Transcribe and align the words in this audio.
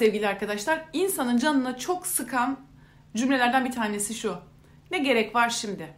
sevgili 0.00 0.28
arkadaşlar. 0.28 0.84
İnsanın 0.92 1.36
canına 1.36 1.76
çok 1.76 2.06
sıkan 2.06 2.60
cümlelerden 3.16 3.64
bir 3.64 3.72
tanesi 3.72 4.14
şu. 4.14 4.36
Ne 4.90 4.98
gerek 4.98 5.34
var 5.34 5.50
şimdi? 5.50 5.94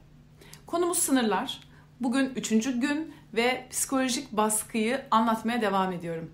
Konumuz 0.67 0.99
sınırlar. 0.99 1.61
Bugün 2.01 2.33
üçüncü 2.37 2.81
gün 2.81 3.15
ve 3.35 3.67
psikolojik 3.71 4.33
baskıyı 4.33 5.03
anlatmaya 5.11 5.61
devam 5.61 5.93
ediyorum. 5.93 6.31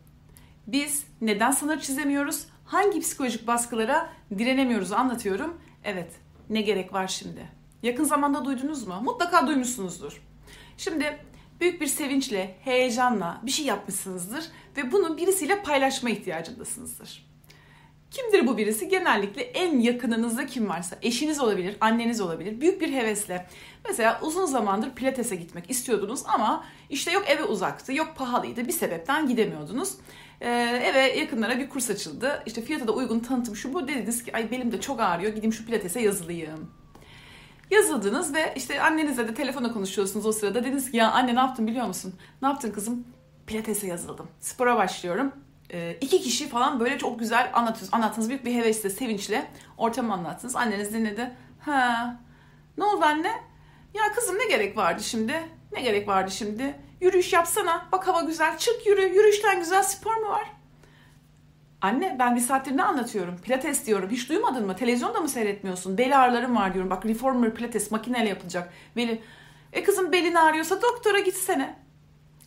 Biz 0.66 1.04
neden 1.20 1.50
sınır 1.50 1.80
çizemiyoruz? 1.80 2.46
Hangi 2.64 3.00
psikolojik 3.00 3.46
baskılara 3.46 4.10
direnemiyoruz 4.38 4.92
anlatıyorum. 4.92 5.60
Evet, 5.84 6.12
ne 6.50 6.60
gerek 6.60 6.92
var 6.92 7.08
şimdi? 7.08 7.48
Yakın 7.82 8.04
zamanda 8.04 8.44
duydunuz 8.44 8.86
mu? 8.86 9.00
Mutlaka 9.02 9.46
duymuşsunuzdur. 9.46 10.22
Şimdi 10.76 11.18
büyük 11.60 11.80
bir 11.80 11.86
sevinçle, 11.86 12.56
heyecanla 12.64 13.40
bir 13.42 13.50
şey 13.50 13.66
yapmışsınızdır 13.66 14.44
ve 14.76 14.92
bunu 14.92 15.16
birisiyle 15.16 15.62
paylaşma 15.62 16.10
ihtiyacındasınızdır. 16.10 17.27
Kimdir 18.10 18.46
bu 18.46 18.58
birisi? 18.58 18.88
Genellikle 18.88 19.42
en 19.42 19.78
yakınınızda 19.78 20.46
kim 20.46 20.68
varsa. 20.68 20.96
Eşiniz 21.02 21.40
olabilir, 21.40 21.76
anneniz 21.80 22.20
olabilir. 22.20 22.60
Büyük 22.60 22.80
bir 22.80 22.92
hevesle. 22.92 23.46
Mesela 23.88 24.20
uzun 24.22 24.46
zamandır 24.46 24.90
pilatese 24.90 25.36
gitmek 25.36 25.70
istiyordunuz 25.70 26.22
ama 26.26 26.64
işte 26.90 27.10
yok 27.10 27.24
eve 27.26 27.44
uzaktı, 27.44 27.92
yok 27.92 28.14
pahalıydı. 28.16 28.66
Bir 28.66 28.72
sebepten 28.72 29.28
gidemiyordunuz. 29.28 29.94
Ee, 30.40 30.50
eve 30.84 31.18
yakınlara 31.18 31.58
bir 31.58 31.68
kurs 31.68 31.90
açıldı. 31.90 32.42
İşte 32.46 32.62
fiyatı 32.62 32.88
da 32.88 32.92
uygun 32.92 33.20
tanıtım 33.20 33.56
şu 33.56 33.74
bu. 33.74 33.88
Dediniz 33.88 34.24
ki 34.24 34.36
ay 34.36 34.50
belim 34.50 34.72
de 34.72 34.80
çok 34.80 35.00
ağrıyor 35.00 35.34
gideyim 35.34 35.52
şu 35.52 35.66
pilatese 35.66 36.00
yazılayım. 36.00 36.70
Yazıldınız 37.70 38.34
ve 38.34 38.52
işte 38.56 38.82
annenizle 38.82 39.28
de 39.28 39.34
telefona 39.34 39.72
konuşuyorsunuz 39.72 40.26
o 40.26 40.32
sırada. 40.32 40.64
Dediniz 40.64 40.90
ki 40.90 40.96
ya 40.96 41.10
anne 41.10 41.34
ne 41.34 41.40
yaptın 41.40 41.66
biliyor 41.66 41.86
musun? 41.86 42.14
Ne 42.42 42.48
yaptın 42.48 42.72
kızım? 42.72 43.04
Pilatese 43.46 43.86
yazıldım. 43.86 44.28
Spora 44.40 44.76
başlıyorum. 44.76 45.32
Ee, 45.72 45.96
iki 46.00 46.20
kişi 46.22 46.48
falan 46.48 46.80
böyle 46.80 46.98
çok 46.98 47.18
güzel 47.18 47.50
anlatıyorsunuz. 47.54 47.94
Anlattınız 47.94 48.28
büyük 48.28 48.44
bir 48.44 48.54
hevesle, 48.54 48.90
sevinçle 48.90 49.46
ortamı 49.76 50.12
anlattınız. 50.12 50.56
Anneniz 50.56 50.94
dinledi. 50.94 51.30
Ha, 51.60 52.16
ne 52.78 52.84
oldu 52.84 53.04
anne? 53.04 53.32
Ya 53.94 54.02
kızım 54.14 54.38
ne 54.38 54.46
gerek 54.46 54.76
vardı 54.76 55.02
şimdi? 55.02 55.48
Ne 55.72 55.80
gerek 55.80 56.08
vardı 56.08 56.30
şimdi? 56.30 56.74
Yürüyüş 57.00 57.32
yapsana. 57.32 57.86
Bak 57.92 58.08
hava 58.08 58.20
güzel. 58.20 58.58
Çık 58.58 58.86
yürü. 58.86 59.02
Yürüyüşten 59.02 59.58
güzel 59.58 59.82
spor 59.82 60.16
mu 60.16 60.28
var? 60.28 60.52
Anne 61.80 62.16
ben 62.18 62.36
bir 62.36 62.40
saattir 62.40 62.76
ne 62.76 62.82
anlatıyorum? 62.82 63.38
Pilates 63.38 63.86
diyorum. 63.86 64.10
Hiç 64.10 64.28
duymadın 64.28 64.66
mı? 64.66 64.76
Televizyonda 64.76 65.20
mı 65.20 65.28
seyretmiyorsun? 65.28 65.98
Bel 65.98 66.20
ağrılarım 66.20 66.56
var 66.56 66.74
diyorum. 66.74 66.90
Bak 66.90 67.06
reformer 67.06 67.54
pilates 67.54 67.90
makineyle 67.90 68.28
yapılacak. 68.28 68.72
Beli... 68.96 69.22
E 69.72 69.82
kızım 69.82 70.12
belin 70.12 70.34
ağrıyorsa 70.34 70.82
doktora 70.82 71.18
gitsene. 71.18 71.76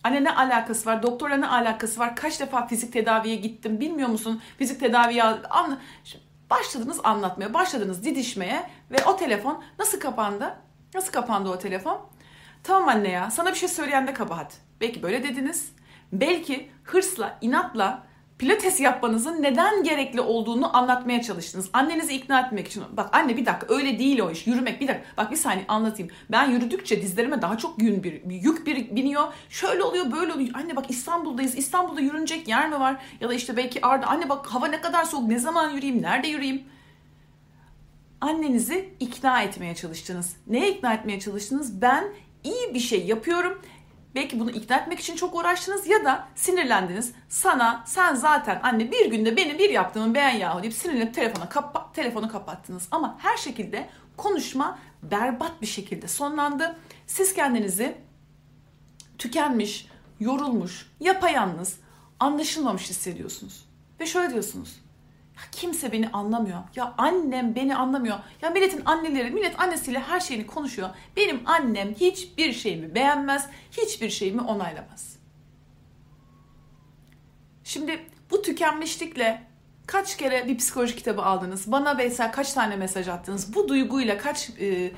Anne 0.04 0.24
ne 0.24 0.36
alakası 0.36 0.90
var? 0.90 1.04
Doktorla 1.04 1.38
ne 1.38 1.48
alakası 1.48 2.00
var? 2.00 2.16
Kaç 2.16 2.40
defa 2.40 2.68
fizik 2.68 2.94
tedaviye 2.94 3.36
gittim 3.36 3.80
bilmiyor 3.80 4.10
musun? 4.10 4.42
Fizik 4.58 4.80
tedaviye 4.80 5.24
anla... 5.24 5.78
Başladınız 6.50 7.00
anlatmaya, 7.04 7.54
başladınız 7.54 8.04
didişmeye 8.06 8.70
ve 8.92 8.98
o 9.06 9.18
telefon 9.18 9.64
nasıl 9.80 10.00
kapandı? 10.00 10.56
Nasıl 10.94 11.12
kapandı 11.12 11.50
o 11.50 11.60
telefon? 11.60 12.02
Tamam 12.64 12.90
anne 12.90 13.10
ya 13.10 13.32
sana 13.32 13.52
bir 13.52 13.58
şey 13.58 13.70
söyleyen 13.70 14.08
de 14.08 14.14
kabahat. 14.14 14.58
Belki 14.82 15.04
böyle 15.04 15.24
dediniz. 15.24 15.72
Belki 16.12 16.72
hırsla, 16.84 17.38
inatla 17.42 18.04
pilates 18.42 18.80
yapmanızın 18.80 19.44
neden 19.44 19.84
gerekli 19.84 20.22
olduğunu 20.22 20.78
anlatmaya 20.78 21.22
çalıştınız. 21.22 21.70
Annenizi 21.74 22.14
ikna 22.14 22.40
etmek 22.40 22.68
için. 22.68 22.84
Bak 22.92 23.16
anne 23.16 23.38
bir 23.38 23.46
dakika 23.46 23.76
öyle 23.76 24.00
değil 24.00 24.20
o 24.20 24.32
iş. 24.32 24.48
Yürümek 24.48 24.82
bir 24.82 24.88
dakika. 24.88 25.06
Bak 25.18 25.32
bir 25.32 25.36
saniye 25.36 25.66
anlatayım. 25.68 26.12
Ben 26.32 26.52
yürüdükçe 26.52 27.02
dizlerime 27.02 27.42
daha 27.42 27.58
çok 27.58 27.82
yün 27.82 28.04
bir, 28.04 28.22
yük 28.26 28.68
bir 28.68 28.96
biniyor. 28.96 29.34
Şöyle 29.50 29.84
oluyor 29.84 30.12
böyle 30.12 30.34
oluyor. 30.34 30.50
Anne 30.54 30.76
bak 30.76 30.86
İstanbul'dayız. 30.90 31.58
İstanbul'da 31.58 32.02
yürünecek 32.02 32.48
yer 32.48 32.70
mi 32.70 32.80
var? 32.80 33.02
Ya 33.20 33.30
da 33.30 33.34
işte 33.34 33.58
belki 33.58 33.86
Arda. 33.86 34.08
Anne 34.08 34.30
bak 34.30 34.48
hava 34.48 34.68
ne 34.68 34.82
kadar 34.82 35.04
soğuk. 35.04 35.28
Ne 35.28 35.40
zaman 35.40 35.70
yürüyeyim? 35.70 36.02
Nerede 36.02 36.28
yürüyeyim? 36.28 36.64
Annenizi 38.22 38.90
ikna 39.00 39.42
etmeye 39.42 39.76
çalıştınız. 39.76 40.36
Neye 40.48 40.72
ikna 40.72 40.94
etmeye 40.94 41.20
çalıştınız? 41.20 41.82
Ben 41.82 42.04
iyi 42.44 42.74
bir 42.74 42.80
şey 42.80 43.06
yapıyorum 43.06 43.62
Belki 44.16 44.40
bunu 44.40 44.52
ikna 44.52 44.78
etmek 44.78 45.00
için 45.00 45.16
çok 45.16 45.36
uğraştınız 45.36 45.88
ya 45.88 46.06
da 46.06 46.28
sinirlendiniz. 46.36 47.14
Sana 47.30 47.84
sen 47.88 48.16
zaten 48.16 48.60
anne 48.64 48.92
bir 48.92 49.12
günde 49.12 49.38
benim 49.38 49.58
bir 49.58 49.70
yaptığımı 49.70 50.16
beğen 50.16 50.38
yahu 50.38 50.62
deyip 50.62 50.74
sinirlenip 50.74 51.14
telefonu, 51.14 51.50
kapa 51.50 51.92
telefonu 51.94 52.32
kapattınız. 52.32 52.88
Ama 52.92 53.18
her 53.20 53.38
şekilde 53.38 53.90
konuşma 54.18 54.80
berbat 55.04 55.62
bir 55.62 55.68
şekilde 55.68 56.08
sonlandı. 56.08 56.76
Siz 57.08 57.34
kendinizi 57.34 57.98
tükenmiş, 59.18 59.88
yorulmuş, 60.20 60.92
yapayalnız, 61.00 61.80
anlaşılmamış 62.20 62.90
hissediyorsunuz. 62.90 63.66
Ve 64.00 64.06
şöyle 64.06 64.34
diyorsunuz. 64.34 64.82
Kimse 65.52 65.92
beni 65.92 66.10
anlamıyor. 66.10 66.60
Ya 66.76 66.94
annem 66.98 67.56
beni 67.56 67.76
anlamıyor. 67.76 68.20
Ya 68.42 68.50
milletin 68.50 68.82
anneleri, 68.86 69.32
millet 69.32 69.60
annesiyle 69.60 70.00
her 70.00 70.20
şeyini 70.20 70.48
konuşuyor. 70.48 70.90
Benim 71.16 71.42
annem 71.46 71.94
hiçbir 71.94 72.54
şeyimi 72.54 72.96
beğenmez, 72.96 73.50
hiçbir 73.72 74.10
şeyimi 74.10 74.42
onaylamaz. 74.42 75.16
Şimdi 77.64 78.06
bu 78.32 78.42
tükenmişlikle 78.42 79.44
kaç 79.88 80.18
kere 80.18 80.48
bir 80.48 80.58
psikoloji 80.58 80.96
kitabı 80.96 81.22
aldınız? 81.22 81.72
Bana 81.72 81.98
Veysel 81.98 82.32
kaç 82.32 82.54
tane 82.54 82.76
mesaj 82.76 83.08
attınız? 83.08 83.56
Bu 83.56 83.68
duyguyla 83.68 84.18
kaç 84.18 84.50
e, 84.50 84.92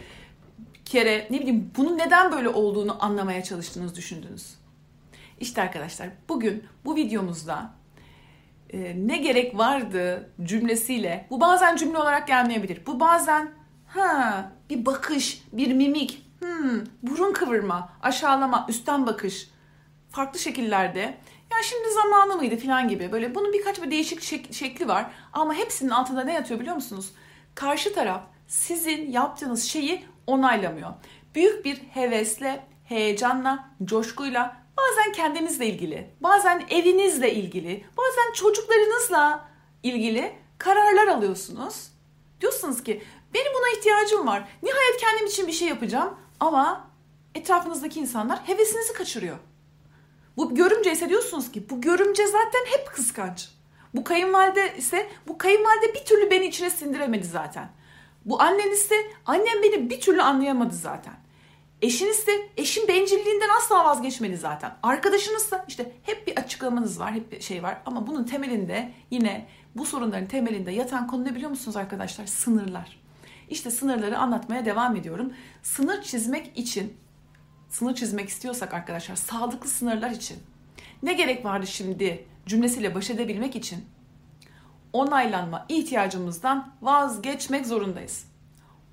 kere 0.85 1.27
ne 1.29 1.39
bileyim 1.39 1.71
bunun 1.77 1.97
neden 1.97 2.31
böyle 2.31 2.49
olduğunu 2.49 3.03
anlamaya 3.03 3.43
çalıştınız, 3.43 3.95
düşündünüz? 3.95 4.55
İşte 5.39 5.61
arkadaşlar 5.61 6.09
bugün 6.29 6.63
bu 6.85 6.95
videomuzda 6.95 7.73
e, 8.73 8.93
ne 9.07 9.17
gerek 9.17 9.57
vardı 9.57 10.29
cümlesiyle 10.43 11.27
bu 11.29 11.41
bazen 11.41 11.75
cümle 11.75 11.97
olarak 11.97 12.27
gelmeyebilir. 12.27 12.85
Bu 12.85 12.99
bazen 12.99 13.51
ha 13.87 14.51
bir 14.69 14.85
bakış, 14.85 15.43
bir 15.51 15.73
mimik, 15.73 16.25
hmm, 16.39 16.79
burun 17.03 17.33
kıvırma, 17.33 17.89
aşağılama, 18.01 18.65
üstten 18.69 19.05
bakış 19.07 19.49
farklı 20.09 20.39
şekillerde 20.39 20.99
ya 21.51 21.57
şimdi 21.63 21.91
zamanı 21.93 22.35
mıydı 22.37 22.57
falan 22.57 22.87
gibi 22.87 23.11
böyle 23.11 23.35
bunun 23.35 23.53
birkaç 23.53 23.81
bir 23.81 23.91
değişik 23.91 24.19
şek- 24.21 24.53
şekli 24.53 24.87
var 24.87 25.05
ama 25.33 25.53
hepsinin 25.53 25.89
altında 25.89 26.23
ne 26.23 26.33
yatıyor 26.33 26.59
biliyor 26.59 26.75
musunuz? 26.75 27.13
Karşı 27.55 27.93
taraf 27.93 28.21
sizin 28.47 29.11
yaptığınız 29.11 29.63
şeyi 29.63 30.05
onaylamıyor. 30.27 30.89
Büyük 31.35 31.65
bir 31.65 31.75
hevesle, 31.77 32.63
heyecanla, 32.85 33.69
coşkuyla 33.83 34.62
Bazen 34.83 35.11
kendinizle 35.11 35.67
ilgili, 35.67 36.09
bazen 36.19 36.63
evinizle 36.69 37.33
ilgili, 37.33 37.85
bazen 37.97 38.33
çocuklarınızla 38.33 39.49
ilgili 39.83 40.35
kararlar 40.57 41.07
alıyorsunuz. 41.07 41.87
Diyorsunuz 42.41 42.83
ki 42.83 43.03
benim 43.33 43.53
buna 43.53 43.77
ihtiyacım 43.77 44.27
var. 44.27 44.47
Nihayet 44.63 44.97
kendim 44.97 45.25
için 45.27 45.47
bir 45.47 45.51
şey 45.51 45.67
yapacağım 45.67 46.17
ama 46.39 46.87
etrafınızdaki 47.35 47.99
insanlar 47.99 48.39
hevesinizi 48.47 48.93
kaçırıyor. 48.93 49.37
Bu 50.37 50.55
görümce 50.55 50.91
ise 50.91 51.09
diyorsunuz 51.09 51.51
ki 51.51 51.69
bu 51.69 51.81
görümce 51.81 52.27
zaten 52.27 52.65
hep 52.65 52.87
kıskanç. 52.87 53.49
Bu 53.93 54.03
kayınvalide 54.03 54.77
ise 54.77 55.09
bu 55.27 55.37
kayınvalide 55.37 55.93
bir 55.93 56.05
türlü 56.05 56.31
beni 56.31 56.45
içine 56.45 56.69
sindiremedi 56.69 57.27
zaten. 57.27 57.69
Bu 58.25 58.41
annen 58.41 58.71
ise 58.71 58.95
annem 59.25 59.63
beni 59.63 59.89
bir 59.89 60.01
türlü 60.01 60.21
anlayamadı 60.21 60.75
zaten. 60.75 61.22
Eşiniz 61.83 62.27
de 62.27 62.31
eşin 62.57 62.87
bencilliğinden 62.87 63.49
asla 63.57 63.85
vazgeçmedi 63.85 64.37
zaten. 64.37 64.75
Arkadaşınız 64.83 65.51
da 65.51 65.65
işte 65.67 65.91
hep 66.03 66.27
bir 66.27 66.37
açıklamanız 66.37 66.99
var, 66.99 67.13
hep 67.13 67.31
bir 67.31 67.41
şey 67.41 67.63
var. 67.63 67.77
Ama 67.85 68.07
bunun 68.07 68.23
temelinde 68.23 68.91
yine 69.11 69.47
bu 69.75 69.85
sorunların 69.85 70.27
temelinde 70.27 70.71
yatan 70.71 71.07
konu 71.07 71.25
ne 71.25 71.35
biliyor 71.35 71.49
musunuz 71.49 71.77
arkadaşlar? 71.77 72.25
Sınırlar. 72.25 72.99
İşte 73.49 73.71
sınırları 73.71 74.17
anlatmaya 74.17 74.65
devam 74.65 74.95
ediyorum. 74.95 75.33
Sınır 75.63 76.01
çizmek 76.01 76.57
için, 76.57 76.93
sınır 77.69 77.95
çizmek 77.95 78.29
istiyorsak 78.29 78.73
arkadaşlar 78.73 79.15
sağlıklı 79.15 79.69
sınırlar 79.69 80.09
için 80.09 80.37
ne 81.03 81.13
gerek 81.13 81.45
vardı 81.45 81.67
şimdi 81.67 82.25
cümlesiyle 82.45 82.95
baş 82.95 83.09
edebilmek 83.09 83.55
için 83.55 83.85
onaylanma 84.93 85.65
ihtiyacımızdan 85.69 86.73
vazgeçmek 86.81 87.65
zorundayız 87.65 88.32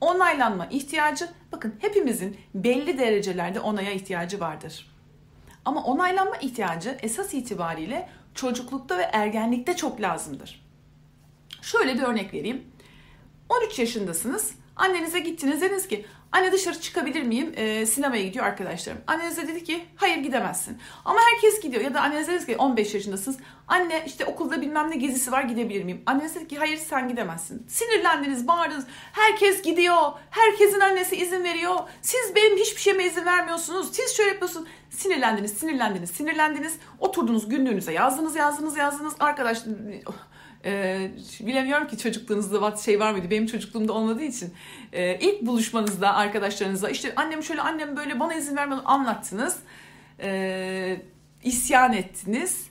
onaylanma 0.01 0.67
ihtiyacı 0.67 1.29
bakın 1.53 1.75
hepimizin 1.79 2.37
belli 2.55 2.99
derecelerde 2.99 3.61
onaya 3.61 3.91
ihtiyacı 3.91 4.41
vardır. 4.41 4.91
Ama 5.65 5.85
onaylanma 5.85 6.37
ihtiyacı 6.37 6.99
esas 7.03 7.35
itibariyle 7.35 8.09
çocuklukta 8.35 8.99
ve 8.99 9.03
ergenlikte 9.03 9.77
çok 9.77 10.01
lazımdır. 10.01 10.67
Şöyle 11.63 11.95
bir 11.95 12.03
örnek 12.03 12.35
vereyim. 12.35 12.65
13 13.49 13.79
yaşındasınız. 13.79 14.55
Annenize 14.77 15.21
gittiniz 15.21 15.61
dediniz 15.61 15.89
ki 15.89 16.07
Anne 16.33 16.53
dışarı 16.53 16.81
çıkabilir 16.81 17.23
miyim? 17.23 17.53
Ee, 17.57 17.87
sinemaya 17.87 18.23
gidiyor 18.23 18.47
arkadaşlarım. 18.47 19.01
Anneniz 19.07 19.37
de 19.37 19.49
dedi 19.49 19.65
ki 19.65 19.85
hayır 19.97 20.17
gidemezsin. 20.17 20.79
Ama 21.05 21.21
herkes 21.21 21.61
gidiyor. 21.61 21.83
Ya 21.83 21.95
da 21.95 22.01
anneniz 22.01 22.29
dedi 22.29 22.47
ki 22.47 22.57
15 22.57 22.95
yaşındasınız. 22.95 23.39
Anne 23.69 24.03
işte 24.07 24.25
okulda 24.25 24.61
bilmem 24.61 24.91
ne 24.91 24.97
gezisi 24.97 25.33
var 25.33 25.43
gidebilir 25.43 25.85
miyim? 25.85 26.03
Anneniz 26.07 26.35
dedi 26.35 26.49
ki 26.49 26.59
hayır 26.59 26.77
sen 26.77 27.09
gidemezsin. 27.09 27.67
Sinirlendiniz, 27.69 28.49
bağırdınız. 28.49 28.87
Herkes 29.13 29.63
gidiyor. 29.63 30.13
Herkesin 30.31 30.81
annesi 30.81 31.17
izin 31.17 31.45
veriyor. 31.45 31.77
Siz 32.03 32.35
benim 32.37 32.57
hiçbir 32.57 32.81
şeyime 32.81 33.05
izin 33.05 33.25
vermiyorsunuz. 33.25 33.93
Siz 33.93 34.17
şöyle 34.17 34.31
yapıyorsunuz. 34.31 34.69
Sinirlendiniz, 34.91 35.53
sinirlendiniz, 35.53 36.11
sinirlendiniz. 36.11 36.77
Oturdunuz 36.99 37.49
günlüğünüze 37.49 37.93
yazdınız, 37.93 38.37
yazdınız, 38.37 38.77
yazdınız. 38.77 39.15
Arkadaş 39.21 39.59
Ee, 40.65 41.11
bilemiyorum 41.41 41.89
ki 41.89 41.99
çocukluğunuzda 41.99 42.77
şey 42.77 43.01
var 43.01 43.13
mıydı? 43.13 43.31
Benim 43.31 43.47
çocukluğumda 43.47 43.93
olmadığı 43.93 44.23
için. 44.23 44.55
Ee, 44.93 45.19
ilk 45.21 45.43
buluşmanızda 45.43 46.15
arkadaşlarınızla 46.15 46.91
işte 46.91 47.13
annem 47.17 47.43
şöyle 47.43 47.61
annem 47.61 47.97
böyle 47.97 48.21
bana 48.21 48.35
izin 48.35 48.57
vermedi 48.57 48.81
anlattınız. 48.85 49.57
Ee, 50.21 51.03
isyan 51.45 51.93
ettiniz. 51.93 52.71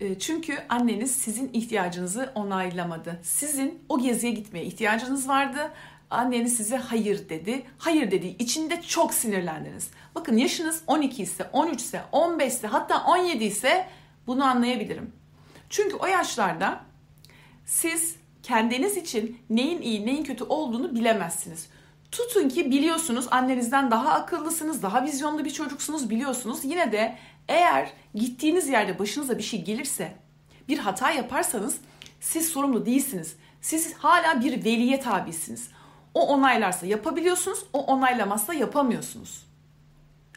Ee, 0.00 0.18
çünkü 0.18 0.58
anneniz 0.68 1.16
sizin 1.16 1.50
ihtiyacınızı 1.52 2.32
onaylamadı. 2.34 3.20
Sizin 3.22 3.82
o 3.88 3.98
geziye 3.98 4.32
gitmeye 4.32 4.64
ihtiyacınız 4.64 5.28
vardı. 5.28 5.70
Anneniz 6.10 6.56
size 6.56 6.76
hayır 6.76 7.28
dedi. 7.28 7.66
Hayır 7.78 8.10
dediği 8.10 8.36
içinde 8.38 8.82
çok 8.82 9.14
sinirlendiniz. 9.14 9.90
Bakın 10.14 10.36
yaşınız 10.36 10.82
12 10.86 11.22
ise, 11.22 11.50
13 11.52 11.80
ise, 11.80 12.02
15 12.12 12.52
ise 12.52 12.66
hatta 12.66 13.04
17 13.04 13.44
ise 13.44 13.88
bunu 14.26 14.44
anlayabilirim. 14.44 15.12
Çünkü 15.70 15.96
o 15.96 16.06
yaşlarda 16.06 16.87
siz 17.68 18.16
kendiniz 18.42 18.96
için 18.96 19.40
neyin 19.50 19.82
iyi 19.82 20.06
neyin 20.06 20.24
kötü 20.24 20.44
olduğunu 20.44 20.94
bilemezsiniz. 20.94 21.68
Tutun 22.12 22.48
ki 22.48 22.70
biliyorsunuz 22.70 23.26
annenizden 23.30 23.90
daha 23.90 24.12
akıllısınız, 24.12 24.82
daha 24.82 25.04
vizyonlu 25.04 25.44
bir 25.44 25.50
çocuksunuz 25.50 26.10
biliyorsunuz. 26.10 26.64
Yine 26.64 26.92
de 26.92 27.16
eğer 27.48 27.92
gittiğiniz 28.14 28.68
yerde 28.68 28.98
başınıza 28.98 29.38
bir 29.38 29.42
şey 29.42 29.64
gelirse, 29.64 30.16
bir 30.68 30.78
hata 30.78 31.10
yaparsanız 31.10 31.78
siz 32.20 32.48
sorumlu 32.48 32.86
değilsiniz. 32.86 33.36
Siz 33.60 33.94
hala 33.94 34.40
bir 34.40 34.64
veliye 34.64 35.00
tabisiniz. 35.00 35.68
O 36.14 36.26
onaylarsa 36.26 36.86
yapabiliyorsunuz, 36.86 37.64
o 37.72 37.84
onaylamazsa 37.84 38.54
yapamıyorsunuz. 38.54 39.46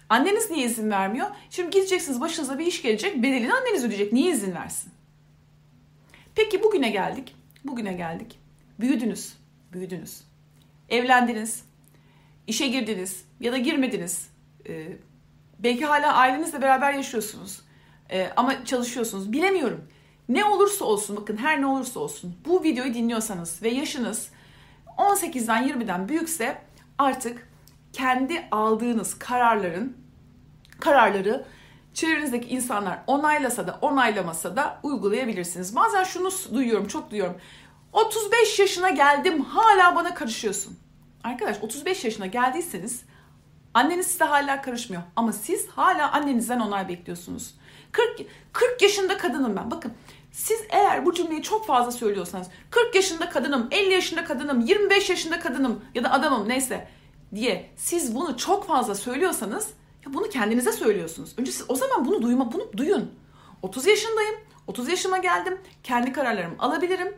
Anneniz 0.09 0.51
niye 0.51 0.65
izin 0.65 0.89
vermiyor? 0.89 1.27
Şimdi 1.49 1.69
gideceksiniz 1.69 2.21
başınıza 2.21 2.59
bir 2.59 2.65
iş 2.65 2.81
gelecek, 2.81 3.23
bedelini 3.23 3.53
anneniz 3.53 3.85
ödeyecek. 3.85 4.13
Niye 4.13 4.31
izin 4.31 4.55
versin? 4.55 4.91
Peki 6.35 6.63
bugüne 6.63 6.89
geldik. 6.89 7.35
Bugüne 7.63 7.93
geldik. 7.93 8.39
Büyüdünüz. 8.79 9.33
Büyüdünüz. 9.73 10.23
Evlendiniz. 10.89 11.65
işe 12.47 12.67
girdiniz 12.67 13.25
ya 13.39 13.51
da 13.51 13.57
girmediniz. 13.57 14.29
Ee, 14.67 14.87
belki 15.59 15.85
hala 15.85 16.13
ailenizle 16.13 16.61
beraber 16.61 16.93
yaşıyorsunuz. 16.93 17.61
Ee, 18.11 18.29
ama 18.35 18.65
çalışıyorsunuz. 18.65 19.31
Bilemiyorum. 19.31 19.87
Ne 20.29 20.45
olursa 20.45 20.85
olsun 20.85 21.15
bakın 21.15 21.37
her 21.37 21.61
ne 21.61 21.65
olursa 21.65 21.99
olsun 21.99 22.35
bu 22.45 22.63
videoyu 22.63 22.93
dinliyorsanız 22.93 23.63
ve 23.63 23.69
yaşınız 23.69 24.29
18'den 24.97 25.67
20'den 25.67 26.09
büyükse 26.09 26.61
artık 26.97 27.47
kendi 27.93 28.47
aldığınız 28.51 29.19
kararların 29.19 29.97
kararları 30.79 31.45
çevrenizdeki 31.93 32.49
insanlar 32.49 32.99
onaylasa 33.07 33.67
da 33.67 33.77
onaylamasa 33.81 34.55
da 34.55 34.79
uygulayabilirsiniz. 34.83 35.75
Bazen 35.75 36.03
şunu 36.03 36.29
duyuyorum, 36.53 36.87
çok 36.87 37.11
duyuyorum. 37.11 37.37
35 37.93 38.59
yaşına 38.59 38.89
geldim 38.89 39.43
hala 39.43 39.95
bana 39.95 40.13
karışıyorsun. 40.13 40.79
Arkadaş 41.23 41.57
35 41.61 42.05
yaşına 42.05 42.25
geldiyseniz 42.25 43.03
anneniz 43.73 44.07
size 44.07 44.25
hala 44.25 44.61
karışmıyor. 44.61 45.03
Ama 45.15 45.33
siz 45.33 45.67
hala 45.67 46.11
annenizden 46.11 46.59
onay 46.59 46.87
bekliyorsunuz. 46.89 47.55
40, 47.91 48.21
40 48.53 48.81
yaşında 48.81 49.17
kadınım 49.17 49.55
ben. 49.55 49.71
Bakın 49.71 49.93
siz 50.31 50.61
eğer 50.69 51.05
bu 51.05 51.13
cümleyi 51.13 51.41
çok 51.41 51.67
fazla 51.67 51.91
söylüyorsanız 51.91 52.47
40 52.69 52.95
yaşında 52.95 53.29
kadınım, 53.29 53.67
50 53.71 53.93
yaşında 53.93 54.25
kadınım, 54.25 54.61
25 54.61 55.09
yaşında 55.09 55.39
kadınım 55.39 55.85
ya 55.95 56.03
da 56.03 56.11
adamım 56.11 56.49
neyse 56.49 56.87
diye 57.35 57.69
siz 57.75 58.15
bunu 58.15 58.37
çok 58.37 58.67
fazla 58.67 58.95
söylüyorsanız 58.95 59.67
ya 60.05 60.13
bunu 60.13 60.29
kendinize 60.29 60.71
söylüyorsunuz. 60.71 61.33
Önce 61.37 61.51
siz 61.51 61.65
o 61.69 61.75
zaman 61.75 62.05
bunu 62.05 62.21
duyma, 62.21 62.53
bunu 62.53 62.71
duyun. 62.77 63.11
30 63.61 63.85
yaşındayım. 63.85 64.35
30 64.67 64.89
yaşıma 64.89 65.17
geldim. 65.17 65.57
Kendi 65.83 66.11
kararlarımı 66.11 66.55
alabilirim 66.59 67.13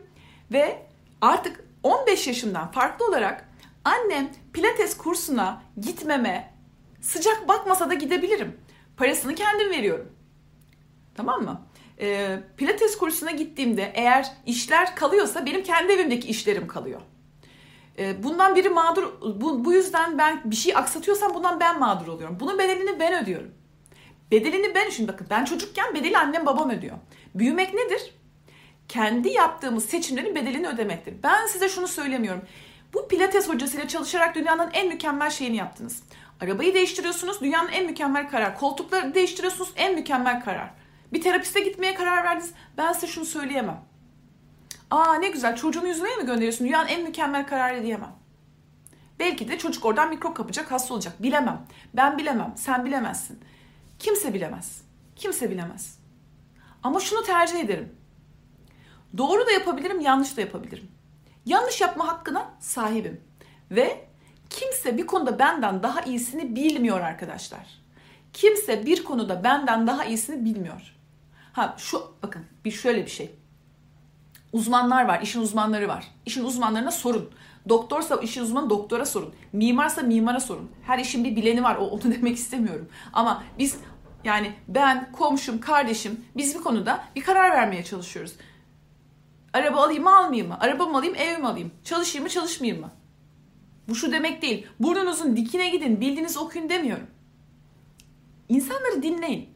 ve 0.52 0.86
artık 1.20 1.64
15 1.82 2.26
yaşımdan 2.26 2.70
farklı 2.70 3.06
olarak 3.06 3.48
annem 3.84 4.30
pilates 4.52 4.96
kursuna 4.96 5.62
gitmeme 5.80 6.54
sıcak 7.00 7.48
bakmasa 7.48 7.90
da 7.90 7.94
gidebilirim. 7.94 8.56
Parasını 8.96 9.34
kendim 9.34 9.70
veriyorum. 9.70 10.12
Tamam 11.14 11.42
mı? 11.42 11.66
E, 12.00 12.38
pilates 12.56 12.98
kursuna 12.98 13.30
gittiğimde 13.30 13.92
eğer 13.94 14.32
işler 14.46 14.96
kalıyorsa 14.96 15.46
benim 15.46 15.62
kendi 15.62 15.92
evimdeki 15.92 16.28
işlerim 16.28 16.68
kalıyor. 16.68 17.00
E, 17.98 18.22
bundan 18.22 18.56
biri 18.56 18.68
mağdur, 18.68 19.12
bu, 19.40 19.64
bu 19.64 19.72
yüzden 19.72 20.18
ben 20.18 20.42
bir 20.44 20.56
şey 20.56 20.76
aksatıyorsam 20.76 21.34
bundan 21.34 21.60
ben 21.60 21.78
mağdur 21.78 22.06
oluyorum. 22.06 22.36
Bunun 22.40 22.58
bedelini 22.58 23.00
ben 23.00 23.22
ödüyorum. 23.22 23.54
Bedelini 24.30 24.74
ben, 24.74 24.90
şimdi 24.90 25.12
bakın 25.12 25.26
ben 25.30 25.44
çocukken 25.44 25.94
bedeli 25.94 26.18
annem 26.18 26.46
babam 26.46 26.70
ödüyor. 26.70 26.96
Büyümek 27.34 27.74
nedir? 27.74 28.14
Kendi 28.88 29.28
yaptığımız 29.28 29.84
seçimlerin 29.84 30.34
bedelini 30.34 30.68
ödemektir. 30.68 31.14
Ben 31.22 31.46
size 31.46 31.68
şunu 31.68 31.88
söylemiyorum. 31.88 32.42
Bu 32.94 33.08
pilates 33.08 33.48
hocasıyla 33.48 33.88
çalışarak 33.88 34.34
dünyanın 34.34 34.70
en 34.72 34.88
mükemmel 34.88 35.30
şeyini 35.30 35.56
yaptınız. 35.56 36.02
Arabayı 36.40 36.74
değiştiriyorsunuz, 36.74 37.40
dünyanın 37.40 37.68
en 37.68 37.86
mükemmel 37.86 38.30
karar. 38.30 38.58
Koltukları 38.58 39.14
değiştiriyorsunuz, 39.14 39.72
en 39.76 39.94
mükemmel 39.94 40.44
karar. 40.44 40.70
Bir 41.12 41.22
terapiste 41.22 41.60
gitmeye 41.60 41.94
karar 41.94 42.24
verdiniz. 42.24 42.50
Ben 42.76 42.92
size 42.92 43.06
şunu 43.06 43.24
söyleyemem. 43.24 43.80
Aa 44.94 45.14
ne 45.14 45.28
güzel 45.28 45.56
çocuğunu 45.56 45.88
yüzmeye 45.88 46.16
mi 46.16 46.26
gönderiyorsun? 46.26 46.66
Dünyanın 46.66 46.88
en 46.88 47.02
mükemmel 47.02 47.46
kararı 47.46 47.82
diyemem. 47.82 48.12
Belki 49.18 49.48
de 49.48 49.58
çocuk 49.58 49.84
oradan 49.84 50.08
mikrop 50.08 50.36
kapacak, 50.36 50.72
hasta 50.72 50.94
olacak. 50.94 51.22
Bilemem. 51.22 51.66
Ben 51.94 52.18
bilemem. 52.18 52.52
Sen 52.56 52.84
bilemezsin. 52.84 53.40
Kimse 53.98 54.34
bilemez. 54.34 54.82
Kimse 55.16 55.50
bilemez. 55.50 55.98
Ama 56.82 57.00
şunu 57.00 57.22
tercih 57.22 57.60
ederim. 57.60 57.96
Doğru 59.16 59.46
da 59.46 59.50
yapabilirim, 59.50 60.00
yanlış 60.00 60.36
da 60.36 60.40
yapabilirim. 60.40 60.88
Yanlış 61.46 61.80
yapma 61.80 62.08
hakkına 62.08 62.54
sahibim. 62.60 63.20
Ve 63.70 64.08
kimse 64.50 64.96
bir 64.96 65.06
konuda 65.06 65.38
benden 65.38 65.82
daha 65.82 66.00
iyisini 66.00 66.56
bilmiyor 66.56 67.00
arkadaşlar. 67.00 67.66
Kimse 68.32 68.86
bir 68.86 69.04
konuda 69.04 69.44
benden 69.44 69.86
daha 69.86 70.04
iyisini 70.04 70.44
bilmiyor. 70.44 70.96
Ha 71.52 71.74
şu 71.78 72.14
bakın 72.22 72.46
bir 72.64 72.70
şöyle 72.70 73.04
bir 73.06 73.10
şey. 73.10 73.43
Uzmanlar 74.54 75.04
var, 75.04 75.20
işin 75.22 75.40
uzmanları 75.40 75.88
var. 75.88 76.04
İşin 76.26 76.44
uzmanlarına 76.44 76.90
sorun. 76.90 77.30
Doktorsa 77.68 78.16
işin 78.16 78.42
uzmanı 78.42 78.70
doktora 78.70 79.06
sorun. 79.06 79.34
Mimarsa 79.52 80.02
mimara 80.02 80.40
sorun. 80.40 80.70
Her 80.82 80.98
işin 80.98 81.24
bir 81.24 81.36
bileni 81.36 81.62
var. 81.62 81.76
O 81.76 81.84
onu 81.84 82.02
demek 82.04 82.36
istemiyorum. 82.36 82.88
Ama 83.12 83.44
biz 83.58 83.76
yani 84.24 84.52
ben, 84.68 85.12
komşum, 85.12 85.60
kardeşim 85.60 86.24
biz 86.36 86.54
bir 86.54 86.60
konuda 86.60 87.04
bir 87.16 87.22
karar 87.22 87.50
vermeye 87.50 87.84
çalışıyoruz. 87.84 88.32
Araba 89.52 89.84
alayım 89.84 90.02
mı 90.02 90.16
almayayım 90.16 90.48
mı? 90.48 90.56
Araba 90.60 90.86
mı 90.86 90.98
alayım 90.98 91.14
ev 91.14 91.38
mi 91.38 91.46
alayım? 91.46 91.70
Çalışayım 91.84 92.24
mı 92.24 92.30
çalışmayayım 92.30 92.80
mı? 92.80 92.90
Bu 93.88 93.94
şu 93.94 94.12
demek 94.12 94.42
değil. 94.42 94.66
Burnunuzun 94.80 95.36
dikine 95.36 95.68
gidin 95.68 96.00
bildiğiniz 96.00 96.36
okuyun 96.36 96.68
demiyorum. 96.68 97.06
İnsanları 98.48 99.02
dinleyin. 99.02 99.48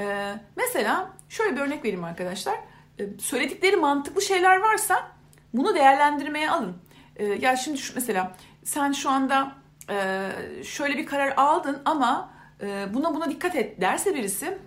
Ee, 0.00 0.34
mesela 0.56 1.10
şöyle 1.28 1.56
bir 1.56 1.60
örnek 1.60 1.84
vereyim 1.84 2.04
arkadaşlar. 2.04 2.69
Ee, 3.00 3.18
söyledikleri 3.18 3.76
mantıklı 3.76 4.22
şeyler 4.22 4.56
varsa 4.56 5.12
bunu 5.54 5.74
değerlendirmeye 5.74 6.50
alın. 6.50 6.76
Ee, 7.16 7.24
ya 7.24 7.56
şimdi 7.56 7.78
şu, 7.78 7.94
mesela 7.94 8.36
sen 8.64 8.92
şu 8.92 9.10
anda 9.10 9.52
e, 9.90 10.30
şöyle 10.64 10.98
bir 10.98 11.06
karar 11.06 11.34
aldın 11.36 11.82
ama 11.84 12.32
e, 12.62 12.94
buna 12.94 13.14
buna 13.14 13.30
dikkat 13.30 13.56
et 13.56 13.80
derse 13.80 14.14
birisi 14.14 14.58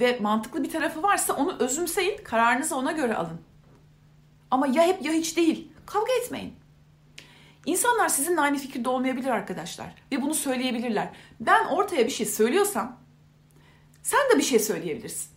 ve 0.00 0.18
mantıklı 0.20 0.62
bir 0.62 0.70
tarafı 0.70 1.02
varsa 1.02 1.32
onu 1.32 1.56
özümseyin, 1.58 2.24
kararınızı 2.24 2.76
ona 2.76 2.92
göre 2.92 3.14
alın. 3.14 3.40
Ama 4.50 4.66
ya 4.66 4.82
hep 4.86 5.02
ya 5.04 5.12
hiç 5.12 5.36
değil. 5.36 5.72
Kavga 5.86 6.12
etmeyin. 6.24 6.54
İnsanlar 7.66 8.08
sizinle 8.08 8.40
aynı 8.40 8.58
fikirde 8.58 8.88
olmayabilir 8.88 9.28
arkadaşlar 9.28 9.86
ve 10.12 10.22
bunu 10.22 10.34
söyleyebilirler. 10.34 11.08
Ben 11.40 11.64
ortaya 11.64 12.06
bir 12.06 12.10
şey 12.10 12.26
söylüyorsam 12.26 12.98
sen 14.02 14.20
de 14.32 14.38
bir 14.38 14.42
şey 14.42 14.58
söyleyebilirsin. 14.58 15.30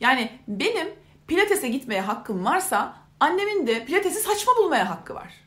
Yani 0.00 0.30
benim 0.48 0.88
pilatese 1.26 1.68
gitmeye 1.68 2.00
hakkım 2.00 2.44
varsa 2.44 2.96
annemin 3.20 3.66
de 3.66 3.84
pilatesi 3.84 4.20
saçma 4.20 4.52
bulmaya 4.56 4.90
hakkı 4.90 5.14
var. 5.14 5.46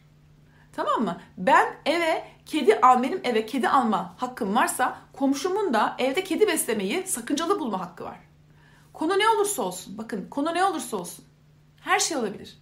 Tamam 0.74 1.04
mı? 1.04 1.22
Ben 1.38 1.76
eve 1.86 2.28
kedi 2.46 2.80
al, 2.82 3.04
benim 3.04 3.22
eve 3.24 3.46
kedi 3.46 3.70
alma 3.70 4.16
hakkım 4.18 4.56
varsa 4.56 4.98
komşumun 5.14 5.74
da 5.74 5.96
evde 6.00 6.24
kedi 6.24 6.48
beslemeyi 6.48 7.08
sakıncalı 7.08 7.60
bulma 7.60 7.80
hakkı 7.80 8.04
var. 8.04 8.18
Konu 8.94 9.20
ne 9.20 9.30
olursa 9.30 9.62
olsun, 9.62 9.98
bakın 9.98 10.28
konu 10.30 10.54
ne 10.54 10.66
olursa 10.66 10.98
olsun 10.98 11.26
her 11.82 12.00
şey 12.00 12.18
olabilir. 12.18 12.58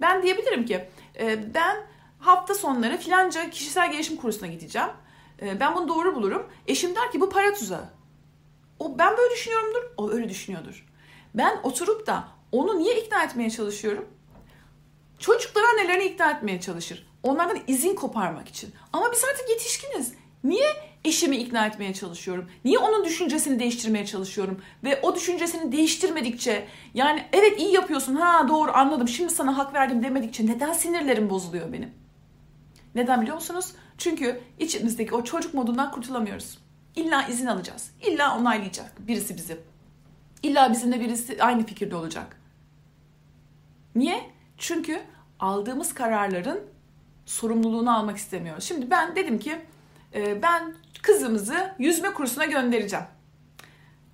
Ben 0.00 0.22
diyebilirim 0.22 0.66
ki 0.66 0.88
e, 1.20 1.54
ben 1.54 1.76
hafta 2.18 2.54
sonları 2.54 2.96
filanca 2.96 3.50
kişisel 3.50 3.92
gelişim 3.92 4.16
kursuna 4.16 4.48
gideceğim. 4.48 4.88
E, 5.42 5.60
ben 5.60 5.76
bunu 5.76 5.88
doğru 5.88 6.14
bulurum. 6.14 6.46
Eşim 6.66 6.94
der 6.96 7.12
ki 7.12 7.20
bu 7.20 7.30
para 7.30 7.54
tuzağı. 7.54 7.88
O 8.78 8.98
ben 8.98 9.16
böyle 9.16 9.34
düşünüyorumdur, 9.34 9.82
o 9.96 10.10
öyle 10.10 10.28
düşünüyordur. 10.28 10.87
Ben 11.34 11.60
oturup 11.62 12.06
da 12.06 12.28
onu 12.52 12.78
niye 12.78 13.00
ikna 13.00 13.24
etmeye 13.24 13.50
çalışıyorum? 13.50 14.08
Çocuklar 15.18 15.62
annelerini 15.62 16.04
ikna 16.04 16.30
etmeye 16.30 16.60
çalışır. 16.60 17.06
Onlardan 17.22 17.58
izin 17.66 17.94
koparmak 17.94 18.48
için. 18.48 18.74
Ama 18.92 19.12
biz 19.12 19.24
artık 19.24 19.50
yetişkiniz. 19.50 20.12
Niye 20.44 20.66
eşimi 21.04 21.36
ikna 21.36 21.66
etmeye 21.66 21.94
çalışıyorum? 21.94 22.50
Niye 22.64 22.78
onun 22.78 23.04
düşüncesini 23.04 23.58
değiştirmeye 23.58 24.06
çalışıyorum? 24.06 24.62
Ve 24.84 25.00
o 25.02 25.14
düşüncesini 25.14 25.72
değiştirmedikçe 25.72 26.68
yani 26.94 27.24
evet 27.32 27.60
iyi 27.60 27.72
yapıyorsun 27.72 28.14
ha 28.14 28.48
doğru 28.48 28.70
anladım 28.74 29.08
şimdi 29.08 29.34
sana 29.34 29.58
hak 29.58 29.74
verdim 29.74 30.02
demedikçe 30.02 30.46
neden 30.46 30.72
sinirlerim 30.72 31.30
bozuluyor 31.30 31.72
benim? 31.72 31.90
Neden 32.94 33.20
biliyor 33.20 33.36
musunuz? 33.36 33.72
Çünkü 33.98 34.40
içimizdeki 34.58 35.14
o 35.14 35.24
çocuk 35.24 35.54
modundan 35.54 35.90
kurtulamıyoruz. 35.90 36.58
İlla 36.96 37.22
izin 37.28 37.46
alacağız. 37.46 37.90
İlla 38.06 38.38
onaylayacak 38.38 38.92
birisi 38.98 39.36
bizi. 39.36 39.60
İlla 40.42 40.72
bizimle 40.72 41.00
birisi 41.00 41.42
aynı 41.42 41.66
fikirde 41.66 41.96
olacak. 41.96 42.40
Niye? 43.94 44.30
Çünkü 44.58 45.00
aldığımız 45.40 45.94
kararların 45.94 46.60
sorumluluğunu 47.26 47.96
almak 47.96 48.16
istemiyoruz. 48.16 48.64
Şimdi 48.64 48.90
ben 48.90 49.16
dedim 49.16 49.38
ki 49.38 49.58
e, 50.14 50.42
ben 50.42 50.74
kızımızı 51.02 51.74
yüzme 51.78 52.12
kursuna 52.12 52.44
göndereceğim. 52.44 53.04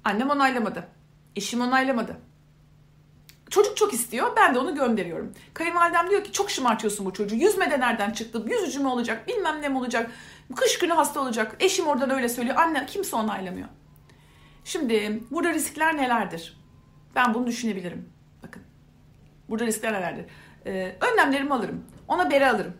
Annem 0.04 0.30
onaylamadı. 0.30 0.88
Eşim 1.36 1.60
onaylamadı. 1.60 2.16
Çocuk 3.50 3.76
çok 3.76 3.94
istiyor. 3.94 4.32
Ben 4.36 4.54
de 4.54 4.58
onu 4.58 4.74
gönderiyorum. 4.74 5.32
Kayınvalidem 5.54 6.10
diyor 6.10 6.24
ki 6.24 6.32
çok 6.32 6.50
şımartıyorsun 6.50 7.06
bu 7.06 7.12
çocuğu. 7.12 7.36
Yüzme 7.36 7.70
de 7.70 7.80
nereden 7.80 8.10
çıktı? 8.10 8.44
Yüzücü 8.46 8.80
mü 8.80 8.88
olacak? 8.88 9.28
Bilmem 9.28 9.62
ne 9.62 9.68
mi 9.68 9.78
olacak? 9.78 10.10
Kış 10.56 10.78
günü 10.78 10.92
hasta 10.92 11.20
olacak. 11.20 11.56
Eşim 11.60 11.86
oradan 11.86 12.10
öyle 12.10 12.28
söylüyor. 12.28 12.56
Anne 12.56 12.86
kimse 12.86 13.16
onaylamıyor. 13.16 13.68
Şimdi 14.64 15.22
burada 15.30 15.54
riskler 15.54 15.96
nelerdir? 15.96 16.60
Ben 17.14 17.34
bunu 17.34 17.46
düşünebilirim. 17.46 18.08
Bakın. 18.42 18.62
Burada 19.48 19.66
riskler 19.66 19.92
nelerdir? 19.92 20.26
Ee, 20.66 20.96
önlemlerimi 21.00 21.54
alırım. 21.54 21.84
Ona 22.08 22.30
bere 22.30 22.50
alırım. 22.50 22.74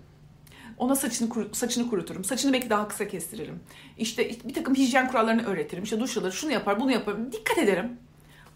Ona 0.79 0.97
saçını 0.97 1.55
saçını 1.55 1.91
kuruturum. 1.91 2.25
Saçını 2.25 2.53
belki 2.53 2.71
daha 2.71 2.89
kısa 2.89 3.09
kestiririm. 3.09 3.61
İşte 3.99 4.31
bir 4.45 4.55
takım 4.55 4.75
hijyen 4.75 5.09
kurallarını 5.09 5.47
öğretirim. 5.47 5.85
İşte 5.85 6.01
duş 6.01 6.17
alır, 6.17 6.33
şunu 6.33 6.53
yapar, 6.53 6.81
bunu 6.81 6.93
yaparım. 6.93 7.33
Dikkat 7.33 7.59
ederim. 7.59 7.99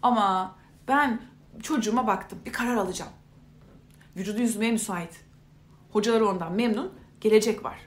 Ama 0.01 0.55
ben 0.87 1.21
çocuğuma 1.63 2.07
baktım. 2.07 2.39
Bir 2.45 2.53
karar 2.53 2.75
alacağım. 2.75 3.11
Vücudu 4.15 4.41
yüzmeye 4.41 4.71
müsait. 4.71 5.21
Hocaları 5.91 6.27
ondan 6.27 6.53
memnun. 6.53 6.93
Gelecek 7.21 7.65
var. 7.65 7.79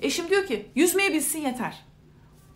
Eşim 0.00 0.30
diyor 0.30 0.46
ki 0.46 0.70
yüzmeyi 0.74 1.12
bilsin 1.12 1.40
yeter. 1.40 1.84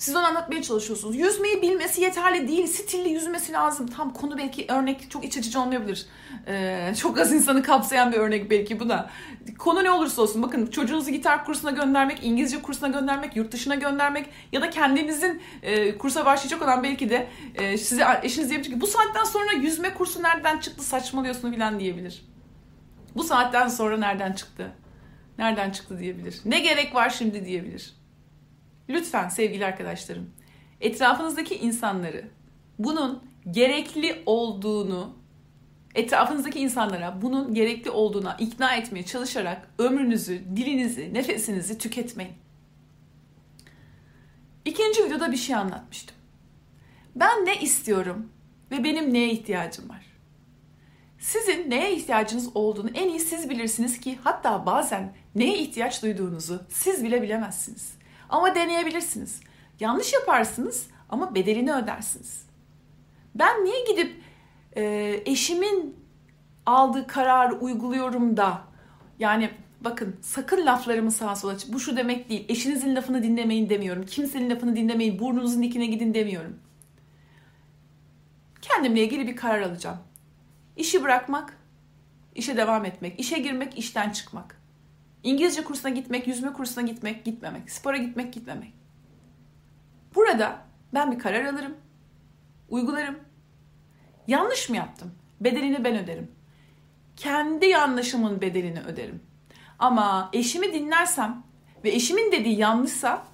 Siz 0.05 0.17
onu 0.17 0.27
anlatmaya 0.27 0.63
çalışıyorsunuz. 0.63 1.17
Yüzmeyi 1.17 1.63
bilmesi 1.63 2.01
yeterli 2.01 2.49
değil. 2.49 2.67
Stilli 2.67 3.09
yüzmesi 3.09 3.53
lazım. 3.53 3.87
Tam 3.87 4.13
konu 4.13 4.39
belki 4.39 4.67
örnek 4.69 5.11
çok 5.11 5.25
iç 5.25 5.39
açıcı 5.39 5.61
olmayabilir. 5.61 6.07
Ee, 6.47 6.95
çok 7.01 7.19
az 7.19 7.33
insanı 7.33 7.63
kapsayan 7.63 8.13
bir 8.13 8.17
örnek 8.17 8.51
belki 8.51 8.81
bu 8.81 8.89
da. 8.89 9.11
Konu 9.59 9.85
ne 9.85 9.91
olursa 9.91 10.23
olsun. 10.23 10.43
Bakın 10.43 10.67
çocuğunuzu 10.67 11.11
gitar 11.11 11.45
kursuna 11.45 11.71
göndermek, 11.71 12.25
İngilizce 12.25 12.63
kursuna 12.63 12.89
göndermek, 12.89 13.37
yurt 13.37 13.53
dışına 13.53 13.75
göndermek 13.75 14.29
ya 14.53 14.63
da 14.63 14.71
kendinizin 14.71 15.43
e, 15.63 15.99
kursa 15.99 16.27
başlayacak 16.27 16.63
olan 16.63 16.83
belki 16.83 17.11
de 17.11 17.29
e, 17.55 17.79
size 17.79 18.05
eşiniz 18.23 18.51
diyebilir 18.51 18.71
ki 18.71 18.81
bu 18.81 18.87
saatten 18.87 19.25
sonra 19.25 19.53
yüzme 19.53 19.95
kursu 19.95 20.23
nereden 20.23 20.59
çıktı 20.59 20.85
saçmalıyorsun 20.85 21.53
falan 21.53 21.81
diyebilir. 21.81 22.25
Bu 23.17 23.25
saatten 23.25 23.69
sonra 23.69 23.97
nereden 23.97 24.33
çıktı? 24.33 24.73
Nereden 25.39 25.71
çıktı 25.71 25.99
diyebilir. 25.99 26.41
Ne 26.45 26.61
gerek 26.61 26.95
var 26.95 27.11
şimdi 27.11 27.45
diyebilir. 27.45 28.04
Lütfen 28.89 29.29
sevgili 29.29 29.67
arkadaşlarım, 29.67 30.31
etrafınızdaki 30.81 31.55
insanları 31.57 32.29
bunun 32.79 33.23
gerekli 33.51 34.23
olduğunu 34.27 35.17
etrafınızdaki 35.95 36.61
insanlara 36.61 37.23
bunun 37.23 37.55
gerekli 37.55 37.91
olduğuna 37.91 38.37
ikna 38.39 38.77
etmeye 38.77 39.05
çalışarak 39.05 39.69
ömrünüzü, 39.79 40.43
dilinizi, 40.57 41.15
nefesinizi 41.15 41.79
tüketmeyin. 41.79 42.35
İkinci 44.65 45.05
videoda 45.05 45.33
bir 45.33 45.37
şey 45.37 45.57
anlatmıştım. 45.57 46.17
Ben 47.17 47.47
ne 47.47 47.61
istiyorum 47.61 48.33
ve 48.71 48.85
benim 48.85 49.15
neye 49.15 49.31
ihtiyacım 49.31 49.89
var? 49.89 50.05
Sizin 51.19 51.71
neye 51.71 51.97
ihtiyacınız 51.97 52.57
olduğunu 52.57 52.91
en 52.95 53.09
iyi 53.09 53.21
siz 53.21 53.51
bilirsiniz 53.51 54.01
ki 54.01 54.19
hatta 54.25 54.67
bazen 54.67 55.15
neye 55.35 55.59
ihtiyaç 55.59 56.03
duyduğunuzu 56.03 56.63
siz 56.69 57.05
bile 57.05 57.23
bilemezsiniz. 57.23 57.95
Ama 58.35 58.55
deneyebilirsiniz. 58.55 59.41
Yanlış 59.81 60.13
yaparsınız 60.13 60.87
ama 61.09 61.35
bedelini 61.35 61.75
ödersiniz. 61.75 62.47
Ben 63.35 63.65
niye 63.65 63.85
gidip 63.85 64.23
e, 64.77 64.83
eşimin 65.27 65.97
aldığı 66.67 67.07
kararı 67.07 67.55
uyguluyorum 67.55 68.37
da 68.37 68.63
yani 69.19 69.51
bakın 69.81 70.17
sakın 70.21 70.67
laflarımı 70.67 71.13
sağa 71.13 71.37
sola 71.37 71.57
bu 71.69 71.81
şu 71.81 71.97
demek 71.97 72.29
değil. 72.29 72.45
Eşinizin 72.49 72.97
lafını 72.97 73.23
dinlemeyin 73.23 73.69
demiyorum. 73.69 74.07
Kimsenin 74.07 74.51
lafını 74.51 74.77
dinlemeyin. 74.77 75.19
Burnunuzun 75.19 75.63
dikine 75.63 75.87
gidin 75.87 76.15
demiyorum. 76.15 76.59
Kendimle 78.63 79.05
ilgili 79.05 79.27
bir 79.27 79.37
karar 79.37 79.61
alacağım. 79.61 79.99
İşi 80.77 81.03
bırakmak, 81.03 81.59
işe 82.35 82.57
devam 82.57 82.85
etmek, 82.85 83.21
işe 83.21 83.39
girmek, 83.39 83.79
işten 83.79 84.11
çıkmak. 84.11 84.64
İngilizce 85.25 85.65
kursuna 85.65 85.91
gitmek, 85.91 86.27
yüzme 86.27 86.53
kursuna 86.53 86.85
gitmek, 86.85 87.25
gitmemek, 87.25 87.71
spora 87.71 87.97
gitmek, 87.97 88.33
gitmemek. 88.33 88.73
Burada 90.15 90.59
ben 90.95 91.13
bir 91.13 91.19
karar 91.19 91.45
alırım, 91.45 91.77
uygularım. 92.69 93.19
Yanlış 94.27 94.69
mı 94.69 94.77
yaptım? 94.77 95.15
Bedelini 95.41 95.85
ben 95.85 95.97
öderim. 95.97 96.31
Kendi 97.17 97.67
yanlışımın 97.67 98.41
bedelini 98.41 98.81
öderim. 98.81 99.23
Ama 99.79 100.31
eşimi 100.33 100.73
dinlersem 100.73 101.43
ve 101.85 101.91
eşimin 101.91 102.33
dediği 102.33 102.59
yanlışsa 102.59 103.25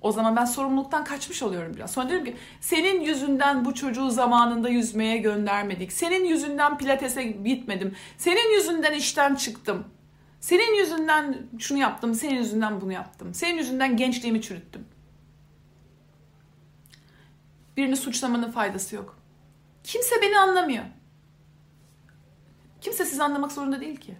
o 0.00 0.12
zaman 0.12 0.36
ben 0.36 0.44
sorumluluktan 0.44 1.04
kaçmış 1.04 1.42
oluyorum 1.42 1.74
biraz. 1.76 1.90
Sonra 1.90 2.08
diyorum 2.08 2.26
ki 2.26 2.36
senin 2.60 3.00
yüzünden 3.00 3.64
bu 3.64 3.74
çocuğu 3.74 4.10
zamanında 4.10 4.68
yüzmeye 4.68 5.16
göndermedik. 5.16 5.92
Senin 5.92 6.24
yüzünden 6.24 6.78
pilatese 6.78 7.22
gitmedim. 7.24 7.94
Senin 8.18 8.54
yüzünden 8.56 8.92
işten 8.92 9.34
çıktım. 9.34 9.84
Senin 10.44 10.74
yüzünden 10.74 11.46
şunu 11.58 11.78
yaptım, 11.78 12.14
senin 12.14 12.34
yüzünden 12.34 12.80
bunu 12.80 12.92
yaptım. 12.92 13.34
Senin 13.34 13.58
yüzünden 13.58 13.96
gençliğimi 13.96 14.42
çürüttüm. 14.42 14.86
Birini 17.76 17.96
suçlamanın 17.96 18.50
faydası 18.50 18.96
yok. 18.96 19.18
Kimse 19.84 20.22
beni 20.22 20.38
anlamıyor. 20.38 20.84
Kimse 22.80 23.04
sizi 23.04 23.22
anlamak 23.22 23.52
zorunda 23.52 23.80
değil 23.80 23.96
ki. 23.96 24.16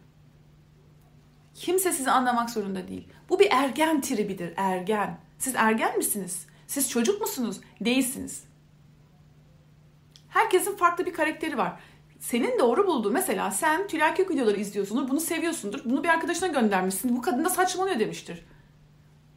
Kimse 1.54 1.92
sizi 1.92 2.10
anlamak 2.10 2.50
zorunda 2.50 2.88
değil. 2.88 3.08
Bu 3.28 3.40
bir 3.40 3.48
ergen 3.50 4.00
tribidir, 4.00 4.54
ergen. 4.56 5.18
Siz 5.38 5.54
ergen 5.54 5.96
misiniz? 5.96 6.46
Siz 6.66 6.90
çocuk 6.90 7.20
musunuz? 7.20 7.60
Değilsiniz. 7.80 8.44
Herkesin 10.28 10.76
farklı 10.76 11.06
bir 11.06 11.12
karakteri 11.12 11.58
var 11.58 11.80
senin 12.24 12.58
doğru 12.58 12.86
bulduğu 12.86 13.10
mesela 13.10 13.50
sen 13.50 13.88
Tülay 13.88 14.14
Kök 14.14 14.30
videoları 14.30 14.60
izliyorsundur, 14.60 15.08
bunu 15.08 15.20
seviyorsundur, 15.20 15.80
bunu 15.84 16.04
bir 16.04 16.08
arkadaşına 16.08 16.48
göndermişsin, 16.48 17.16
bu 17.16 17.22
kadın 17.22 17.44
da 17.44 17.50
saçmalıyor 17.50 17.98
demiştir. 17.98 18.44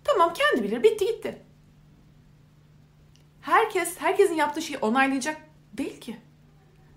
Tamam 0.03 0.33
kendi 0.33 0.63
bilir, 0.63 0.83
bitti 0.83 1.05
gitti. 1.05 1.41
Herkes, 3.41 3.95
herkesin 3.99 4.33
yaptığı 4.35 4.61
şeyi 4.61 4.77
onaylayacak 4.77 5.37
değil 5.73 5.99
ki. 5.99 6.17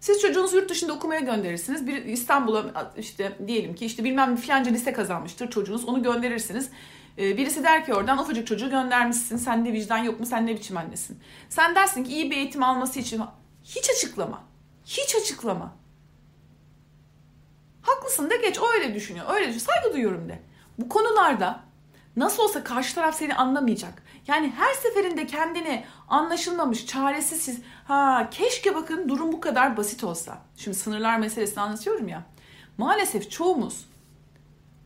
Siz 0.01 0.23
çocuğunuzu 0.23 0.57
yurt 0.57 0.71
dışında 0.71 0.93
okumaya 0.93 1.21
gönderirsiniz. 1.21 1.87
Bir 1.87 2.05
İstanbul'a 2.05 2.93
işte 2.99 3.39
diyelim 3.47 3.75
ki 3.75 3.87
işte 3.87 4.05
bilmem 4.05 4.37
filanca 4.37 4.71
lise 4.71 4.93
kazanmıştır 4.93 5.51
çocuğunuz. 5.51 5.85
Onu 5.85 6.03
gönderirsiniz. 6.03 6.71
Ee, 7.19 7.37
birisi 7.37 7.65
der 7.65 7.87
ki 7.87 7.95
oradan 7.95 8.19
ufacık 8.19 8.47
çocuğu 8.47 8.71
göndermişsin. 8.71 9.37
Sende 9.37 9.73
vicdan 9.73 9.99
yok 9.99 10.21
mu? 10.21 10.27
Sen 10.27 10.47
ne 10.47 10.55
biçim 10.55 10.77
annesin? 10.77 11.19
Sen 11.49 11.75
dersin 11.75 12.05
ki 12.05 12.13
iyi 12.13 12.31
bir 12.31 12.37
eğitim 12.37 12.63
alması 12.63 13.01
için 13.01 13.23
hiç 13.65 13.91
açıklama. 13.91 14.50
Hiç 14.85 15.15
açıklama. 15.15 15.77
Haklısın 17.83 18.31
de 18.31 18.37
geç 18.37 18.59
o 18.59 18.73
öyle 18.73 18.95
düşünüyor. 18.95 19.27
Öyle 19.29 19.49
düşünüyor. 19.49 19.67
Saygı 19.67 19.95
duyuyorum 19.95 20.29
de. 20.29 20.43
Bu 20.79 20.89
konularda 20.89 21.61
nasıl 22.17 22.43
olsa 22.43 22.65
karşı 22.65 22.95
taraf 22.95 23.15
seni 23.15 23.35
anlamayacak. 23.35 24.03
Yani 24.27 24.53
her 24.57 24.75
seferinde 24.75 25.27
kendini 25.27 25.85
anlaşılmamış, 26.09 26.87
çaresiz, 26.87 27.59
ha 27.85 28.29
keşke 28.31 28.75
bakın 28.75 29.09
durum 29.09 29.33
bu 29.33 29.41
kadar 29.41 29.77
basit 29.77 30.05
olsa. 30.05 30.39
Şimdi 30.57 30.77
sınırlar 30.77 31.19
meselesini 31.19 31.61
anlatıyorum 31.61 32.09
ya. 32.09 32.27
Maalesef 32.79 33.31
çoğumuz 33.31 33.87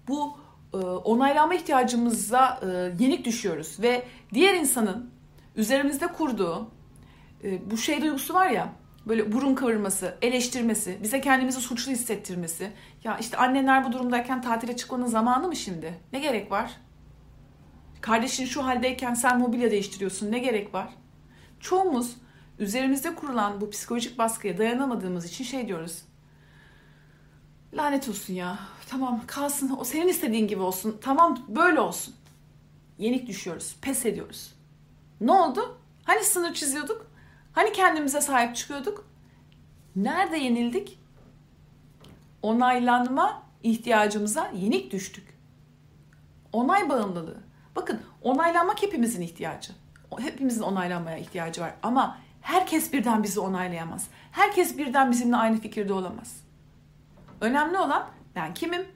bu 0.08 0.38
e, 0.74 0.76
onaylanma 0.76 1.54
ihtiyacımıza 1.54 2.60
e, 2.62 2.66
yenik 3.04 3.24
düşüyoruz 3.24 3.76
ve 3.80 4.04
diğer 4.34 4.54
insanın 4.54 5.10
üzerimizde 5.56 6.06
kurduğu 6.06 6.70
e, 7.44 7.70
bu 7.70 7.76
şey 7.76 8.02
duygusu 8.02 8.34
var 8.34 8.46
ya 8.46 8.72
böyle 9.06 9.32
burun 9.32 9.54
kıvırması, 9.54 10.18
eleştirmesi, 10.22 10.98
bize 11.02 11.20
kendimizi 11.20 11.60
suçlu 11.60 11.92
hissettirmesi. 11.92 12.72
Ya 13.04 13.18
işte 13.18 13.36
anneler 13.36 13.84
bu 13.84 13.92
durumdayken 13.92 14.42
tatile 14.42 14.76
çıkmanın 14.76 15.06
zamanı 15.06 15.48
mı 15.48 15.56
şimdi? 15.56 16.00
Ne 16.12 16.18
gerek 16.18 16.50
var? 16.50 16.76
Kardeşin 18.00 18.44
şu 18.44 18.64
haldeyken 18.64 19.14
sen 19.14 19.38
mobilya 19.38 19.70
değiştiriyorsun. 19.70 20.32
Ne 20.32 20.38
gerek 20.38 20.74
var? 20.74 20.88
Çoğumuz 21.60 22.16
üzerimizde 22.58 23.14
kurulan 23.14 23.60
bu 23.60 23.70
psikolojik 23.70 24.18
baskıya 24.18 24.58
dayanamadığımız 24.58 25.26
için 25.26 25.44
şey 25.44 25.68
diyoruz. 25.68 26.02
Lanet 27.74 28.08
olsun 28.08 28.34
ya. 28.34 28.58
Tamam 28.88 29.20
kalsın. 29.26 29.76
O 29.78 29.84
senin 29.84 30.08
istediğin 30.08 30.48
gibi 30.48 30.60
olsun. 30.60 30.98
Tamam 31.00 31.38
böyle 31.48 31.80
olsun. 31.80 32.14
Yenik 32.98 33.26
düşüyoruz. 33.26 33.76
Pes 33.82 34.06
ediyoruz. 34.06 34.54
Ne 35.20 35.32
oldu? 35.32 35.78
Hani 36.04 36.24
sınır 36.24 36.54
çiziyorduk? 36.54 37.13
Hani 37.54 37.72
kendimize 37.72 38.20
sahip 38.20 38.56
çıkıyorduk? 38.56 39.06
Nerede 39.96 40.36
yenildik? 40.36 40.98
Onaylanma 42.42 43.42
ihtiyacımıza 43.62 44.50
yenik 44.54 44.92
düştük. 44.92 45.38
Onay 46.52 46.88
bağımlılığı. 46.88 47.40
Bakın 47.76 48.00
onaylanmak 48.22 48.82
hepimizin 48.82 49.22
ihtiyacı. 49.22 49.72
Hepimizin 50.18 50.62
onaylanmaya 50.62 51.18
ihtiyacı 51.18 51.60
var 51.60 51.74
ama 51.82 52.18
herkes 52.40 52.92
birden 52.92 53.22
bizi 53.22 53.40
onaylayamaz. 53.40 54.08
Herkes 54.32 54.78
birden 54.78 55.10
bizimle 55.10 55.36
aynı 55.36 55.60
fikirde 55.60 55.92
olamaz. 55.92 56.36
Önemli 57.40 57.78
olan 57.78 58.08
ben 58.34 58.54
kimim? 58.54 58.86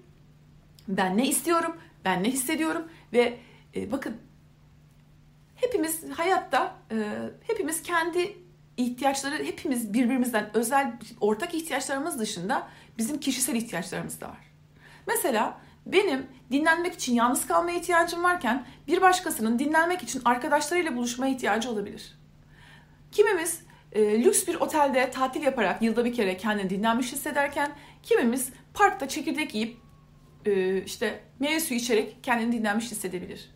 Ben 0.89 1.17
ne 1.17 1.27
istiyorum? 1.27 1.77
Ben 2.05 2.23
ne 2.23 2.29
hissediyorum? 2.31 2.89
Ve 3.13 3.39
e, 3.77 3.93
bakın 3.93 4.17
hepimiz 5.57 6.11
hayatta 6.11 6.75
e, 6.91 6.97
hepimiz 7.47 7.83
kendi 7.83 8.48
ihtiyaçları 8.79 9.45
hepimiz 9.45 9.95
birbirimizden 9.95 10.51
özel 10.55 10.93
ortak 11.21 11.55
ihtiyaçlarımız 11.55 12.19
dışında 12.19 12.69
bizim 12.99 13.21
kişisel 13.21 13.55
ihtiyaçlarımız 13.55 14.21
da 14.21 14.29
var. 14.29 14.53
Mesela 15.07 15.61
benim 15.87 16.27
dinlenmek 16.51 16.95
için 16.95 17.15
yalnız 17.15 17.47
kalmaya 17.47 17.79
ihtiyacım 17.79 18.23
varken 18.25 18.67
bir 18.87 19.01
başkasının 19.01 19.59
dinlenmek 19.59 20.03
için 20.03 20.23
arkadaşlarıyla 20.25 20.97
buluşmaya 20.97 21.35
ihtiyacı 21.35 21.71
olabilir. 21.71 22.19
Kimimiz 23.13 23.63
e, 23.93 24.25
lüks 24.25 24.47
bir 24.47 24.55
otelde 24.55 25.11
tatil 25.11 25.43
yaparak 25.43 25.83
yılda 25.83 26.05
bir 26.05 26.15
kere 26.15 26.37
kendini 26.37 26.71
dinlenmiş 26.71 27.13
hissederken 27.13 27.71
kimimiz 28.03 28.51
parkta 28.75 29.09
çekirdek 29.09 29.55
yiyip 29.55 29.77
e, 30.47 30.83
işte 30.83 31.21
meyve 31.41 31.61
suyu 31.61 31.81
içerek 31.81 32.25
kendini 32.25 32.53
dinlenmiş 32.53 32.91
hissedebilir. 32.91 33.51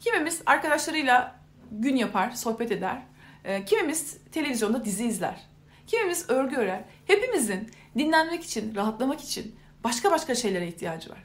Kimimiz 0.00 0.42
arkadaşlarıyla 0.46 1.40
gün 1.70 1.96
yapar, 1.96 2.30
sohbet 2.30 2.72
eder. 2.72 3.02
E, 3.46 3.64
kimimiz 3.64 4.18
televizyonda 4.32 4.84
dizi 4.84 5.06
izler. 5.06 5.46
Kimimiz 5.86 6.30
örgü 6.30 6.56
örer. 6.56 6.84
Hepimizin 7.06 7.70
dinlenmek 7.98 8.44
için, 8.44 8.74
rahatlamak 8.74 9.20
için 9.20 9.56
başka 9.84 10.10
başka 10.10 10.34
şeylere 10.34 10.68
ihtiyacı 10.68 11.10
var. 11.10 11.24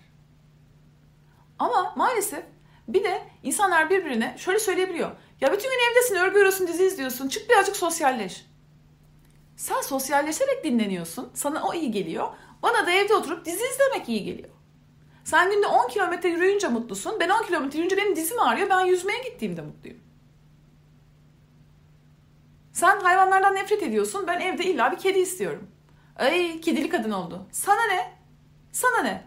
Ama 1.59 1.93
maalesef 1.97 2.43
bir 2.87 3.03
de 3.03 3.21
insanlar 3.43 3.89
birbirine 3.89 4.35
şöyle 4.37 4.59
söyleyebiliyor. 4.59 5.11
Ya 5.41 5.53
bütün 5.53 5.69
gün 5.69 5.91
evdesin, 5.91 6.15
örgü 6.15 6.37
örüyorsun, 6.37 6.67
dizi 6.67 6.85
izliyorsun. 6.85 7.27
Çık 7.27 7.49
birazcık 7.49 7.75
sosyalleş. 7.75 8.45
Sen 9.55 9.81
sosyalleşerek 9.81 10.63
dinleniyorsun. 10.63 11.31
Sana 11.33 11.63
o 11.67 11.73
iyi 11.73 11.91
geliyor. 11.91 12.27
Bana 12.63 12.87
da 12.87 12.91
evde 12.91 13.13
oturup 13.13 13.45
dizi 13.45 13.63
izlemek 13.73 14.09
iyi 14.09 14.23
geliyor. 14.23 14.49
Sen 15.23 15.51
günde 15.51 15.67
10 15.67 15.87
kilometre 15.87 16.29
yürüyünce 16.29 16.67
mutlusun. 16.67 17.19
Ben 17.19 17.29
10 17.29 17.43
kilometre 17.43 17.79
yürüyünce 17.79 17.97
benim 17.97 18.15
dizim 18.15 18.39
ağrıyor. 18.39 18.69
Ben 18.69 18.85
yüzmeye 18.85 19.23
gittiğimde 19.23 19.61
mutluyum. 19.61 20.10
Sen 22.81 22.99
hayvanlardan 22.99 23.55
nefret 23.55 23.83
ediyorsun. 23.83 24.27
Ben 24.27 24.39
evde 24.39 24.65
illa 24.65 24.91
bir 24.91 24.97
kedi 24.97 25.19
istiyorum. 25.19 25.67
Ay 26.15 26.61
kedili 26.61 26.89
kadın 26.89 27.11
oldu. 27.11 27.47
Sana 27.51 27.85
ne? 27.85 28.13
Sana 28.71 29.01
ne? 29.03 29.23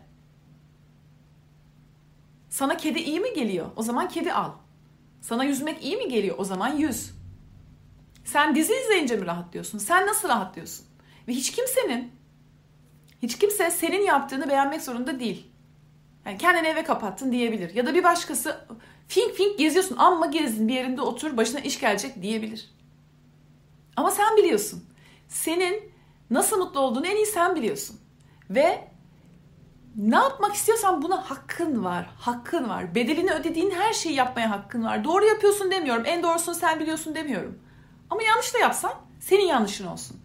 Sana 2.51 2.77
kedi 2.77 2.99
iyi 2.99 3.21
mi 3.21 3.33
geliyor? 3.35 3.67
O 3.77 3.83
zaman 3.83 4.09
kedi 4.09 4.33
al. 4.33 4.51
Sana 5.21 5.45
yüzmek 5.45 5.85
iyi 5.85 5.97
mi 5.97 6.09
geliyor? 6.09 6.35
O 6.39 6.45
zaman 6.45 6.69
yüz. 6.77 7.11
Sen 8.25 8.55
dizi 8.55 8.75
izleyince 8.75 9.17
mi 9.17 9.27
rahatlıyorsun? 9.27 9.79
Sen 9.79 10.07
nasıl 10.07 10.29
rahatlıyorsun? 10.29 10.87
Ve 11.29 11.33
hiç 11.33 11.53
kimsenin, 11.53 12.13
hiç 13.23 13.39
kimse 13.39 13.71
senin 13.71 14.03
yaptığını 14.03 14.49
beğenmek 14.49 14.83
zorunda 14.83 15.21
değil. 15.21 15.47
Yani 16.27 16.39
kendini 16.39 16.67
eve 16.67 16.85
kapattın 16.85 17.33
diyebilir. 17.33 17.75
Ya 17.75 17.87
da 17.87 17.95
bir 17.95 18.05
başkası 18.05 18.67
fink 19.09 19.33
fink 19.33 19.59
geziyorsun 19.59 19.97
amma 19.97 20.27
gezdin 20.27 20.69
bir 20.69 20.75
yerinde 20.75 21.01
otur 21.01 21.37
başına 21.37 21.61
iş 21.61 21.81
gelecek 21.81 22.23
diyebilir. 22.23 22.74
Ama 23.97 24.11
sen 24.11 24.37
biliyorsun. 24.37 24.85
Senin 25.29 25.92
nasıl 26.31 26.59
mutlu 26.59 26.81
olduğunu 26.81 27.07
en 27.07 27.16
iyi 27.16 27.27
sen 27.27 27.57
biliyorsun. 27.57 28.01
Ve 28.51 28.88
ne 29.97 30.16
yapmak 30.16 30.55
istiyorsan 30.55 31.03
buna 31.03 31.31
hakkın 31.31 31.85
var. 31.85 32.11
Hakkın 32.18 32.68
var. 32.68 32.95
Bedelini 32.95 33.33
ödediğin 33.33 33.71
her 33.71 33.92
şeyi 33.92 34.14
yapmaya 34.14 34.51
hakkın 34.51 34.85
var. 34.85 35.05
Doğru 35.05 35.25
yapıyorsun 35.25 35.71
demiyorum. 35.71 36.03
En 36.07 36.23
doğrusunu 36.23 36.55
sen 36.55 36.81
biliyorsun 36.81 37.14
demiyorum. 37.14 37.59
Ama 38.11 38.23
yanlış 38.23 38.55
da 38.55 38.59
yapsan 38.59 38.92
senin 39.21 39.47
yanlışın 39.47 39.87
olsun. 39.87 40.16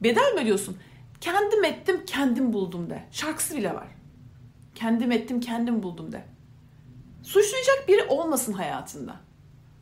Bedel 0.00 0.34
mi 0.34 0.40
ödüyorsun? 0.40 0.76
Kendim 1.20 1.64
ettim, 1.64 2.04
kendim 2.06 2.52
buldum 2.52 2.90
de. 2.90 3.04
Şarkısı 3.10 3.56
bile 3.56 3.74
var. 3.74 3.88
Kendim 4.74 5.12
ettim, 5.12 5.40
kendim 5.40 5.82
buldum 5.82 6.12
de. 6.12 6.24
Suçlayacak 7.22 7.88
biri 7.88 8.02
olmasın 8.02 8.52
hayatında. 8.52 9.16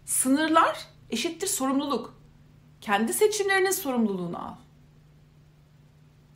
Sınırlar 0.04 0.78
eşittir 1.10 1.46
sorumluluk. 1.46 2.13
Kendi 2.84 3.12
seçimlerinin 3.12 3.70
sorumluluğunu 3.70 4.38
al. 4.38 4.54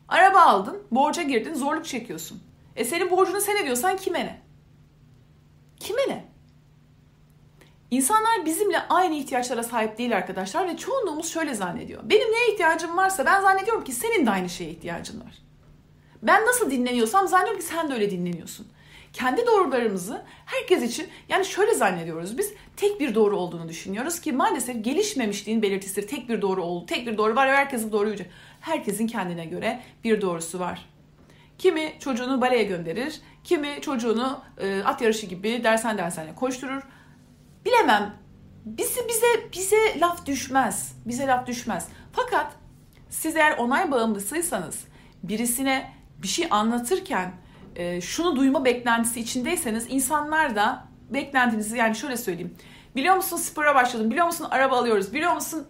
Araba 0.09 0.41
aldın, 0.41 0.83
borca 0.91 1.23
girdin, 1.23 1.55
zorluk 1.55 1.85
çekiyorsun. 1.85 2.43
E 2.77 2.85
senin 2.85 3.11
borcunu 3.11 3.41
sen 3.41 3.57
ediyorsan 3.57 3.97
kime 3.97 4.21
ne? 4.21 4.43
Kime 5.81 6.03
ne? 6.09 6.25
İnsanlar 7.91 8.47
bizimle 8.47 8.79
aynı 8.89 9.15
ihtiyaçlara 9.15 9.63
sahip 9.63 9.99
değil 9.99 10.17
arkadaşlar 10.17 10.69
ve 10.69 10.77
çoğunluğumuz 10.77 11.29
şöyle 11.29 11.55
zannediyor. 11.55 12.03
Benim 12.05 12.33
neye 12.33 12.53
ihtiyacım 12.53 12.97
varsa 12.97 13.27
ben 13.27 13.41
zannediyorum 13.41 13.85
ki 13.85 13.93
senin 13.93 14.27
de 14.27 14.31
aynı 14.31 14.49
şeye 14.49 14.71
ihtiyacın 14.71 15.21
var. 15.21 15.39
Ben 16.23 16.47
nasıl 16.47 16.71
dinleniyorsam 16.71 17.29
zannediyorum 17.29 17.61
ki 17.61 17.67
sen 17.67 17.91
de 17.91 17.95
öyle 17.95 18.11
dinleniyorsun. 18.11 18.67
Kendi 19.19 19.47
doğrularımızı 19.47 20.23
herkes 20.47 20.83
için 20.83 21.09
yani 21.29 21.45
şöyle 21.45 21.75
zannediyoruz 21.75 22.39
biz 22.39 22.55
tek 22.77 23.01
bir 23.01 23.15
doğru 23.15 23.37
olduğunu 23.37 23.69
düşünüyoruz 23.69 24.21
ki 24.21 24.33
maalesef 24.33 24.85
gelişmemişliğin 24.85 25.63
belirtisi 25.63 26.07
tek 26.07 26.29
bir 26.29 26.43
doğru 26.43 26.63
oldu. 26.63 26.87
Tek 26.87 27.07
bir 27.07 27.19
doğru 27.19 27.37
var 27.37 27.47
ve 27.47 27.57
herkesin 27.57 27.93
doğru 27.93 28.15
Herkesin 28.61 29.07
kendine 29.07 29.47
göre 29.47 29.81
bir 30.05 30.21
doğrusu 30.21 30.59
var. 30.59 30.89
Kimi 31.59 31.93
çocuğunu 32.01 32.41
baleye 32.41 32.65
gönderir, 32.65 33.21
kimi 33.45 33.79
çocuğunu 33.81 34.41
e, 34.59 34.83
at 34.83 35.03
yarışı 35.03 35.27
gibi 35.27 35.65
dersen 35.65 35.99
dersane 35.99 36.35
koşturur. 36.35 36.83
Bilemem. 37.65 38.15
Bizi 38.65 39.09
bize 39.09 39.51
bize 39.53 40.01
laf 40.01 40.27
düşmez. 40.27 40.93
Bize 41.07 41.27
laf 41.27 41.47
düşmez. 41.47 41.89
Fakat 42.13 42.53
siz 43.11 43.37
eğer 43.37 43.59
onay 43.59 43.91
bağımlısıysanız 43.91 44.85
birisine 45.23 45.93
bir 46.23 46.29
şey 46.29 46.47
anlatırken 46.51 47.33
e, 47.79 48.01
şunu 48.01 48.37
duyma 48.37 48.65
beklentisi 48.65 49.21
içindeyseniz 49.21 49.87
insanlar 49.89 50.57
da 50.57 50.85
beklentinizi 51.11 51.77
yani 51.77 51.95
şöyle 51.95 52.17
söyleyeyim. 52.17 52.55
Biliyor 52.97 53.17
musun 53.17 53.37
spora 53.37 53.75
başladım? 53.75 54.11
Biliyor 54.11 54.27
musun 54.27 54.47
araba 54.51 54.77
alıyoruz? 54.77 55.13
Biliyor 55.13 55.33
musun 55.35 55.67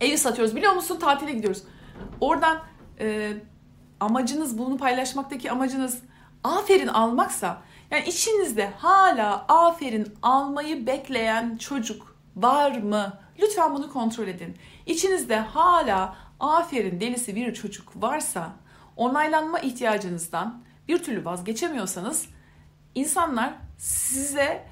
evi 0.00 0.18
satıyoruz? 0.18 0.56
Biliyor 0.56 0.72
musun 0.72 0.98
tatile 0.98 1.32
gidiyoruz? 1.32 1.62
Oradan 2.20 2.58
e, 3.00 3.32
amacınız 4.00 4.58
bunu 4.58 4.76
paylaşmaktaki 4.78 5.50
amacınız 5.50 5.98
aferin 6.44 6.86
almaksa 6.86 7.62
yani 7.90 8.04
içinizde 8.08 8.70
hala 8.78 9.44
aferin 9.48 10.14
almayı 10.22 10.86
bekleyen 10.86 11.56
çocuk 11.56 12.16
var 12.36 12.78
mı? 12.78 13.12
Lütfen 13.38 13.74
bunu 13.74 13.92
kontrol 13.92 14.28
edin. 14.28 14.56
İçinizde 14.86 15.36
hala 15.36 16.16
aferin 16.40 17.00
delisi 17.00 17.36
bir 17.36 17.54
çocuk 17.54 18.02
varsa 18.02 18.52
onaylanma 18.96 19.58
ihtiyacınızdan 19.60 20.62
bir 20.90 21.02
türlü 21.02 21.24
vazgeçemiyorsanız 21.24 22.28
insanlar 22.94 23.54
size 23.78 24.66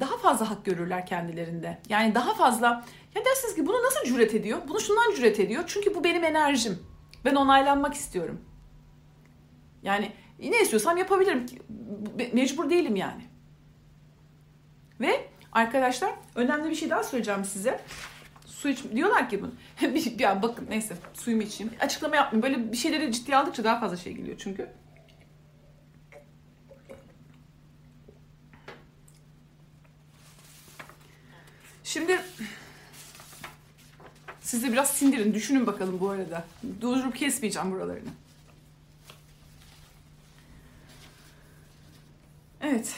daha 0.00 0.16
fazla 0.18 0.50
hak 0.50 0.64
görürler 0.64 1.06
kendilerinde. 1.06 1.78
Yani 1.88 2.14
daha 2.14 2.34
fazla 2.34 2.84
ya 3.14 3.24
dersiniz 3.24 3.54
ki 3.54 3.66
bunu 3.66 3.76
nasıl 3.76 4.04
cüret 4.04 4.34
ediyor? 4.34 4.58
Bunu 4.68 4.80
şundan 4.80 5.14
cüret 5.16 5.40
ediyor. 5.40 5.64
Çünkü 5.66 5.94
bu 5.94 6.04
benim 6.04 6.24
enerjim. 6.24 6.78
Ben 7.24 7.34
onaylanmak 7.34 7.94
istiyorum. 7.94 8.40
Yani 9.82 10.12
ne 10.38 10.62
istiyorsam 10.62 10.96
yapabilirim. 10.96 11.46
Mecbur 12.32 12.70
değilim 12.70 12.96
yani. 12.96 13.22
Ve 15.00 15.28
arkadaşlar 15.52 16.12
önemli 16.34 16.70
bir 16.70 16.74
şey 16.74 16.90
daha 16.90 17.02
söyleyeceğim 17.02 17.44
size. 17.44 17.80
Su 18.46 18.68
iç 18.68 18.84
diyorlar 18.94 19.28
ki 19.28 19.42
bunu. 19.42 19.52
bir, 19.94 20.18
ya 20.18 20.42
bakın 20.42 20.66
neyse 20.70 20.96
suyumu 21.14 21.42
içeyim. 21.42 21.72
Açıklama 21.80 22.16
yapmayayım. 22.16 22.60
Böyle 22.60 22.72
bir 22.72 22.76
şeyleri 22.76 23.12
ciddiye 23.12 23.36
aldıkça 23.36 23.64
daha 23.64 23.80
fazla 23.80 23.96
şey 23.96 24.12
geliyor 24.12 24.36
çünkü. 24.38 24.70
Şimdi 31.96 32.20
siz 34.40 34.62
de 34.62 34.72
biraz 34.72 34.90
sindirin. 34.90 35.34
Düşünün 35.34 35.66
bakalım 35.66 36.00
bu 36.00 36.10
arada. 36.10 36.44
Durdurup 36.80 37.16
kesmeyeceğim 37.16 37.72
buralarını. 37.72 38.08
Evet. 42.60 42.94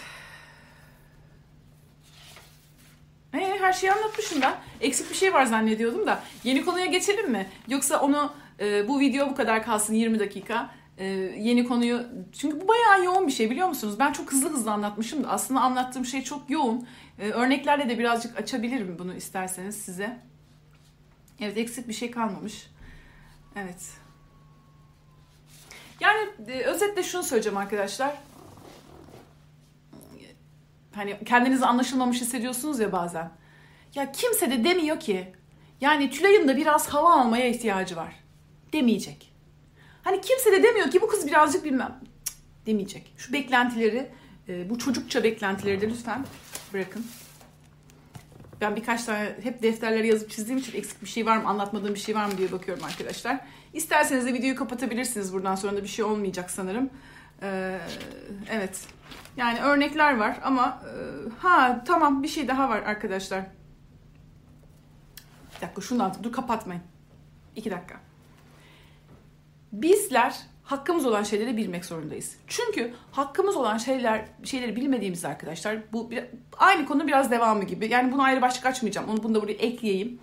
Ee, 3.34 3.58
her 3.60 3.72
şeyi 3.72 3.92
anlatmışım 3.92 4.42
ben. 4.42 4.54
Eksik 4.80 5.10
bir 5.10 5.14
şey 5.14 5.34
var 5.34 5.44
zannediyordum 5.46 6.06
da. 6.06 6.22
Yeni 6.44 6.64
konuya 6.64 6.86
geçelim 6.86 7.30
mi? 7.30 7.48
Yoksa 7.68 8.00
onu 8.00 8.34
e, 8.60 8.88
bu 8.88 9.00
video 9.00 9.30
bu 9.30 9.34
kadar 9.34 9.64
kalsın 9.64 9.94
20 9.94 10.18
dakika. 10.18 10.70
Ee, 10.98 11.06
yeni 11.38 11.64
konuyu 11.64 12.06
çünkü 12.32 12.60
bu 12.60 12.68
bayağı 12.68 13.04
yoğun 13.04 13.26
bir 13.26 13.32
şey 13.32 13.50
biliyor 13.50 13.68
musunuz? 13.68 13.98
Ben 13.98 14.12
çok 14.12 14.32
hızlı 14.32 14.50
hızlı 14.50 14.72
anlatmışım 14.72 15.24
da 15.24 15.28
aslında 15.28 15.60
anlattığım 15.60 16.04
şey 16.04 16.22
çok 16.22 16.50
yoğun. 16.50 16.88
Ee, 17.18 17.30
örneklerle 17.30 17.88
de 17.88 17.98
birazcık 17.98 18.38
açabilirim 18.38 18.96
bunu 18.98 19.14
isterseniz 19.14 19.76
size. 19.76 20.18
Evet 21.40 21.56
eksik 21.56 21.88
bir 21.88 21.92
şey 21.92 22.10
kalmamış. 22.10 22.70
Evet. 23.56 23.92
Yani 26.00 26.28
e, 26.48 26.62
özetle 26.62 27.02
şunu 27.02 27.22
söyleyeceğim 27.22 27.58
arkadaşlar. 27.58 28.14
Hani 30.94 31.18
kendinizi 31.24 31.66
anlaşılmamış 31.66 32.20
hissediyorsunuz 32.20 32.80
ya 32.80 32.92
bazen. 32.92 33.30
Ya 33.94 34.12
kimse 34.12 34.50
de 34.50 34.64
demiyor 34.64 35.00
ki 35.00 35.32
yani 35.80 36.10
Tülay'ın 36.10 36.48
da 36.48 36.56
biraz 36.56 36.88
hava 36.88 37.20
almaya 37.20 37.48
ihtiyacı 37.48 37.96
var. 37.96 38.14
Demeyecek. 38.72 39.32
Hani 40.08 40.20
kimse 40.20 40.52
de 40.52 40.62
demiyor 40.62 40.90
ki 40.90 41.02
bu 41.02 41.08
kız 41.08 41.26
birazcık 41.26 41.64
bilmem. 41.64 42.00
Cık, 42.24 42.66
demeyecek. 42.66 43.14
Şu 43.16 43.32
beklentileri, 43.32 44.10
e, 44.48 44.70
bu 44.70 44.78
çocukça 44.78 45.24
beklentileri 45.24 45.80
de 45.80 45.88
lütfen 45.88 46.26
bırakın. 46.72 47.06
Ben 48.60 48.76
birkaç 48.76 49.04
tane 49.04 49.36
hep 49.42 49.62
defterlere 49.62 50.06
yazıp 50.06 50.30
çizdiğim 50.30 50.58
için 50.58 50.78
eksik 50.78 51.02
bir 51.02 51.06
şey 51.06 51.26
var 51.26 51.36
mı, 51.36 51.48
anlatmadığım 51.48 51.94
bir 51.94 51.98
şey 51.98 52.14
var 52.14 52.26
mı 52.26 52.38
diye 52.38 52.52
bakıyorum 52.52 52.84
arkadaşlar. 52.84 53.40
İsterseniz 53.72 54.26
de 54.26 54.34
videoyu 54.34 54.56
kapatabilirsiniz. 54.56 55.32
Buradan 55.32 55.54
sonra 55.54 55.76
da 55.76 55.82
bir 55.82 55.88
şey 55.88 56.04
olmayacak 56.04 56.50
sanırım. 56.50 56.90
Ee, 57.42 57.78
evet. 58.50 58.86
Yani 59.36 59.60
örnekler 59.60 60.16
var 60.16 60.40
ama 60.42 60.82
e, 60.84 60.92
ha 61.38 61.84
tamam 61.86 62.22
bir 62.22 62.28
şey 62.28 62.48
daha 62.48 62.68
var 62.68 62.82
arkadaşlar. 62.82 63.44
Bir 65.56 65.60
dakika 65.60 65.80
şunu 65.80 65.98
da 65.98 66.12
dur 66.22 66.32
kapatmayın. 66.32 66.82
İki 67.56 67.70
dakika. 67.70 68.07
Bizler 69.72 70.34
hakkımız 70.64 71.06
olan 71.06 71.22
şeyleri 71.22 71.56
bilmek 71.56 71.84
zorundayız. 71.84 72.36
Çünkü 72.46 72.94
hakkımız 73.12 73.56
olan 73.56 73.78
şeyler 73.78 74.24
şeyleri 74.44 74.76
bilmediğimiz 74.76 75.24
arkadaşlar 75.24 75.78
bu 75.92 76.10
bir, 76.10 76.24
aynı 76.58 76.86
konu 76.86 77.06
biraz 77.06 77.30
devamı 77.30 77.64
gibi. 77.64 77.88
Yani 77.92 78.12
bunu 78.12 78.22
ayrı 78.22 78.42
başlık 78.42 78.66
açmayacağım. 78.66 79.08
Onu 79.10 79.22
bunu 79.22 79.34
da 79.34 79.42
buraya 79.42 79.52
ekleyeyim. 79.52 80.18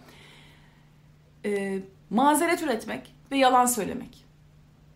Ee, 1.46 1.80
mazeret 2.10 2.64
üretmek 2.64 3.16
ve 3.32 3.38
yalan 3.38 3.66
söylemek. 3.66 4.26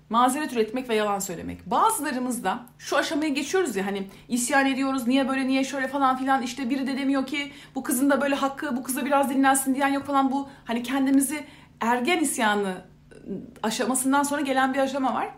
Mazeret 0.10 0.54
üretmek 0.54 0.90
ve 0.90 0.96
yalan 0.96 1.20
söylemek. 1.20 1.66
Bazılarımız 1.66 2.44
da 2.44 2.66
şu 2.78 2.98
aşamaya 2.98 3.30
geçiyoruz 3.30 3.76
ya 3.76 3.86
hani 3.86 4.08
isyan 4.28 4.66
ediyoruz 4.66 5.08
niye 5.08 5.30
böyle 5.30 5.48
niye 5.48 5.64
şöyle 5.64 5.88
falan 5.88 6.18
filan 6.18 6.42
işte 6.42 6.70
biri 6.70 6.88
de 6.88 6.98
demiyor 6.98 7.26
ki 7.26 7.52
bu 7.76 7.84
kızın 7.84 8.10
da 8.10 8.22
böyle 8.22 8.36
hakkı 8.36 8.78
bu 8.78 8.84
kıza 8.84 9.06
biraz 9.06 9.30
dinlensin 9.30 9.76
diyen 9.76 9.88
yok 9.88 10.06
falan 10.06 10.32
bu 10.32 10.50
hani 10.66 10.84
kendimizi 10.84 11.46
ergen 11.82 12.20
isyanı 12.20 12.76
aşamasından 13.64 14.24
sonra 14.24 14.42
gelen 14.42 14.74
bir 14.74 14.80
aşama 14.80 15.14
var. 15.14 15.30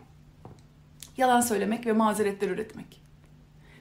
Yalan 1.16 1.40
söylemek 1.40 1.86
ve 1.86 1.92
mazeretler 1.92 2.48
üretmek. 2.48 3.02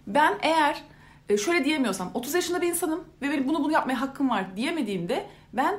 Ben 0.08 0.34
eğer 0.42 0.84
e, 1.30 1.38
şöyle 1.38 1.66
diyemiyorsam 1.66 2.12
30 2.14 2.34
yaşında 2.34 2.62
bir 2.62 2.68
insanım 2.68 3.04
ve 3.22 3.30
benim 3.30 3.48
bunu 3.48 3.64
bunu 3.64 3.72
yapmaya 3.72 4.02
hakkım 4.02 4.30
var 4.30 4.56
diyemediğimde 4.56 5.26
ben 5.54 5.76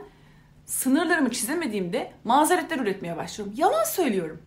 sınırlarımı 0.66 1.30
çizemediğimde 1.30 2.12
mazeretler 2.24 2.78
üretmeye 2.78 3.16
başlıyorum. 3.16 3.54
Yalan 3.56 3.84
söylüyorum. 3.84 4.42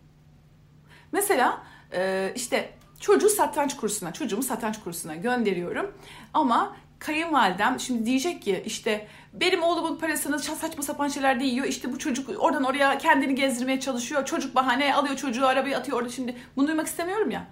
Mesela 1.11 1.61
e, 1.93 2.31
işte 2.35 2.73
çocuğu 2.99 3.29
satranç 3.29 3.75
kursuna, 3.75 4.13
çocuğumu 4.13 4.43
satranç 4.43 4.83
kursuna 4.83 5.15
gönderiyorum. 5.15 5.91
Ama 6.33 6.75
kayınvalidem 7.05 7.79
şimdi 7.79 8.05
diyecek 8.05 8.41
ki 8.41 8.63
işte 8.65 9.07
benim 9.33 9.63
oğlumun 9.63 9.97
parasını 9.97 10.39
saçma 10.39 10.83
sapan 10.83 11.07
şeyler 11.07 11.39
de 11.39 11.43
yiyor. 11.43 11.65
İşte 11.65 11.93
bu 11.93 11.99
çocuk 11.99 12.43
oradan 12.43 12.63
oraya 12.63 12.97
kendini 12.97 13.35
gezdirmeye 13.35 13.79
çalışıyor. 13.79 14.25
Çocuk 14.25 14.55
bahane 14.55 14.95
alıyor 14.95 15.15
çocuğu 15.15 15.47
arabaya 15.47 15.79
atıyor 15.79 15.97
orada 15.97 16.09
şimdi. 16.09 16.35
Bunu 16.55 16.67
duymak 16.67 16.87
istemiyorum 16.87 17.31
ya. 17.31 17.47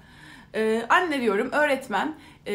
Ee, 0.56 0.86
anne 0.90 1.22
diyorum 1.22 1.52
öğretmen 1.52 2.16
e, 2.48 2.54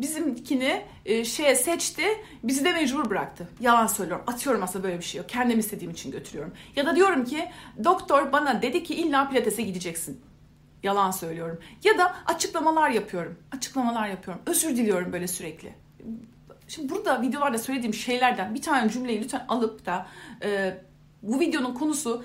bizimkini 0.00 0.82
e, 1.04 1.24
şeye 1.24 1.54
seçti 1.54 2.04
bizi 2.42 2.64
de 2.64 2.72
mecbur 2.72 3.10
bıraktı. 3.10 3.48
Yalan 3.60 3.86
söylüyorum 3.86 4.24
atıyorum 4.26 4.62
aslında 4.62 4.84
böyle 4.84 4.98
bir 4.98 5.04
şey 5.04 5.18
yok. 5.18 5.28
Kendim 5.28 5.58
istediğim 5.58 5.90
için 5.90 6.10
götürüyorum. 6.10 6.52
Ya 6.76 6.86
da 6.86 6.96
diyorum 6.96 7.24
ki 7.24 7.48
doktor 7.84 8.32
bana 8.32 8.62
dedi 8.62 8.84
ki 8.84 8.94
illa 8.94 9.28
pilatese 9.28 9.62
gideceksin. 9.62 10.20
Yalan 10.82 11.10
söylüyorum. 11.10 11.58
Ya 11.84 11.98
da 11.98 12.14
açıklamalar 12.26 12.90
yapıyorum. 12.90 13.38
Açıklamalar 13.56 14.08
yapıyorum. 14.08 14.42
Özür 14.46 14.76
diliyorum 14.76 15.12
böyle 15.12 15.28
sürekli. 15.28 15.85
Şimdi 16.68 16.88
burada 16.88 17.22
videolarda 17.22 17.58
söylediğim 17.58 17.94
şeylerden 17.94 18.54
bir 18.54 18.62
tane 18.62 18.90
cümleyi 18.90 19.22
lütfen 19.22 19.44
alıp 19.48 19.86
da 19.86 20.06
e, 20.42 20.78
bu 21.22 21.40
videonun 21.40 21.74
konusu 21.74 22.24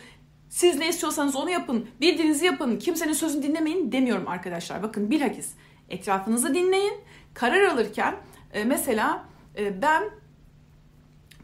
siz 0.49 0.75
ne 0.75 0.89
istiyorsanız 0.89 1.35
onu 1.35 1.49
yapın, 1.49 1.87
bildiğinizi 2.01 2.45
yapın, 2.45 2.79
kimsenin 2.79 3.13
sözünü 3.13 3.43
dinlemeyin 3.43 3.91
demiyorum 3.91 4.27
arkadaşlar. 4.27 4.83
Bakın 4.83 5.11
bilakis 5.11 5.51
etrafınızı 5.89 6.53
dinleyin. 6.53 6.93
Karar 7.33 7.61
alırken 7.61 8.15
e, 8.53 8.63
mesela 8.63 9.25
e, 9.57 9.81
ben 9.81 10.03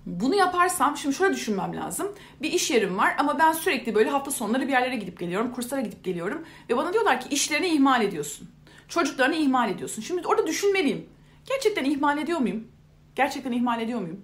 bunu 0.06 0.36
yaparsam 0.36 0.98
şimdi 0.98 1.16
şöyle 1.16 1.34
düşünmem 1.34 1.76
lazım. 1.76 2.08
Bir 2.42 2.52
iş 2.52 2.72
yerim 2.72 2.98
var 2.98 3.16
ama 3.18 3.40
ben 3.40 3.52
sürekli 3.52 3.96
böyle 3.96 4.10
hafta 4.10 4.32
sonları 4.32 4.68
bir 4.68 4.72
yerlere 4.72 4.96
gidip 4.96 5.20
geliyorum, 5.20 5.52
kurslara 5.52 5.82
gidip 5.82 6.04
geliyorum 6.04 6.46
ve 6.70 6.78
bana 6.78 6.94
diyorlar 6.94 7.22
ki 7.22 7.30
işlerini 7.30 7.68
ihmal 7.68 8.02
ediyorsun. 8.02 8.50
Çocuklarını 8.88 9.36
ihmal 9.36 9.72
ediyorsun. 9.72 10.02
Şimdi 10.02 10.28
orada 10.28 10.48
düşünmeliyim. 10.48 11.10
Gerçekten 11.50 11.86
ihmal 11.86 12.18
ediyor 12.18 12.40
muyum? 12.40 12.68
Gerçekten 13.16 13.52
ihmal 13.52 13.82
ediyor 13.82 14.00
muyum? 14.00 14.24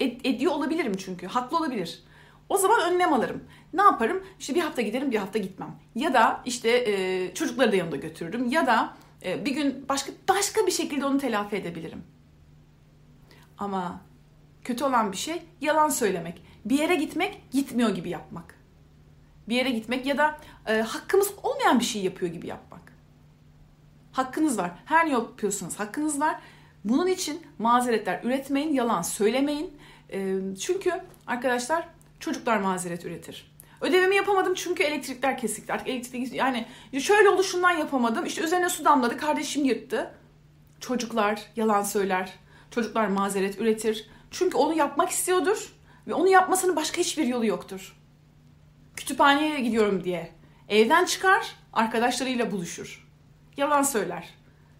Ed- 0.00 0.28
ediyor 0.28 0.52
olabilirim 0.52 0.96
çünkü. 0.96 1.26
Haklı 1.26 1.56
olabilir. 1.56 2.02
O 2.48 2.56
zaman 2.56 2.92
önlem 2.92 3.12
alırım. 3.12 3.44
Ne 3.72 3.82
yaparım? 3.82 4.24
İşte 4.38 4.54
bir 4.54 4.60
hafta 4.60 4.82
giderim, 4.82 5.10
bir 5.10 5.16
hafta 5.16 5.38
gitmem. 5.38 5.76
Ya 5.94 6.14
da 6.14 6.42
işte 6.44 6.70
e, 6.70 7.34
çocukları 7.34 7.72
da 7.72 7.76
yanında 7.76 7.96
götürürüm. 7.96 8.50
Ya 8.50 8.66
da 8.66 8.96
e, 9.24 9.44
bir 9.44 9.50
gün 9.54 9.88
başka 9.88 10.12
başka 10.28 10.66
bir 10.66 10.72
şekilde 10.72 11.06
onu 11.06 11.18
telafi 11.18 11.56
edebilirim. 11.56 12.04
Ama 13.58 14.00
kötü 14.64 14.84
olan 14.84 15.12
bir 15.12 15.16
şey 15.16 15.42
yalan 15.60 15.88
söylemek. 15.88 16.42
Bir 16.64 16.78
yere 16.78 16.94
gitmek, 16.94 17.40
gitmiyor 17.52 17.90
gibi 17.90 18.10
yapmak. 18.10 18.58
Bir 19.48 19.54
yere 19.54 19.70
gitmek 19.70 20.06
ya 20.06 20.18
da 20.18 20.38
e, 20.66 20.80
hakkımız 20.80 21.34
olmayan 21.42 21.80
bir 21.80 21.84
şey 21.84 22.02
yapıyor 22.02 22.32
gibi 22.32 22.46
yapmak. 22.46 22.73
Hakkınız 24.14 24.58
var. 24.58 24.70
Her 24.84 25.06
ne 25.06 25.12
yapıyorsunuz 25.12 25.80
hakkınız 25.80 26.20
var. 26.20 26.36
Bunun 26.84 27.06
için 27.06 27.42
mazeretler 27.58 28.20
üretmeyin, 28.24 28.72
yalan 28.72 29.02
söylemeyin. 29.02 29.76
E, 30.12 30.36
çünkü 30.60 30.92
arkadaşlar 31.26 31.88
çocuklar 32.20 32.58
mazeret 32.58 33.04
üretir. 33.04 33.54
Ödevimi 33.80 34.16
yapamadım 34.16 34.54
çünkü 34.54 34.82
elektrikler 34.82 35.38
kesikti. 35.38 35.72
Artık 35.72 35.88
elektrik 35.88 36.32
yani 36.32 36.66
şöyle 37.00 37.28
oldu 37.28 37.42
şundan 37.42 37.70
yapamadım. 37.70 38.26
İşte 38.26 38.42
üzerine 38.42 38.68
su 38.68 38.84
damladı 38.84 39.16
kardeşim 39.16 39.64
yırttı. 39.64 40.14
Çocuklar 40.80 41.42
yalan 41.56 41.82
söyler. 41.82 42.32
Çocuklar 42.70 43.06
mazeret 43.06 43.60
üretir. 43.60 44.10
Çünkü 44.30 44.56
onu 44.56 44.76
yapmak 44.76 45.10
istiyordur 45.10 45.72
ve 46.06 46.14
onu 46.14 46.28
yapmasının 46.28 46.76
başka 46.76 46.98
hiçbir 46.98 47.26
yolu 47.26 47.46
yoktur. 47.46 47.96
Kütüphaneye 48.96 49.60
gidiyorum 49.60 50.04
diye 50.04 50.32
evden 50.68 51.04
çıkar, 51.04 51.56
arkadaşlarıyla 51.72 52.52
buluşur. 52.52 53.03
Yalan 53.56 53.82
söyler. 53.82 54.34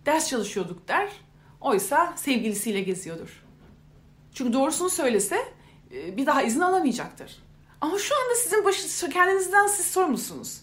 Ders 0.07 0.29
çalışıyorduk 0.29 0.89
der. 0.89 1.09
Oysa 1.61 2.13
sevgilisiyle 2.17 2.81
geziyordur. 2.81 3.45
Çünkü 4.35 4.53
doğrusunu 4.53 4.91
söylese 4.91 5.37
e, 5.93 6.17
bir 6.17 6.27
daha 6.27 6.43
izin 6.43 6.61
alamayacaktır. 6.61 7.43
Ama 7.81 7.99
şu 7.99 8.15
anda 8.15 8.35
sizin 8.35 8.65
başı, 8.65 9.11
kendinizden 9.11 9.67
siz 9.67 9.87
sorumlusunuz. 9.87 10.61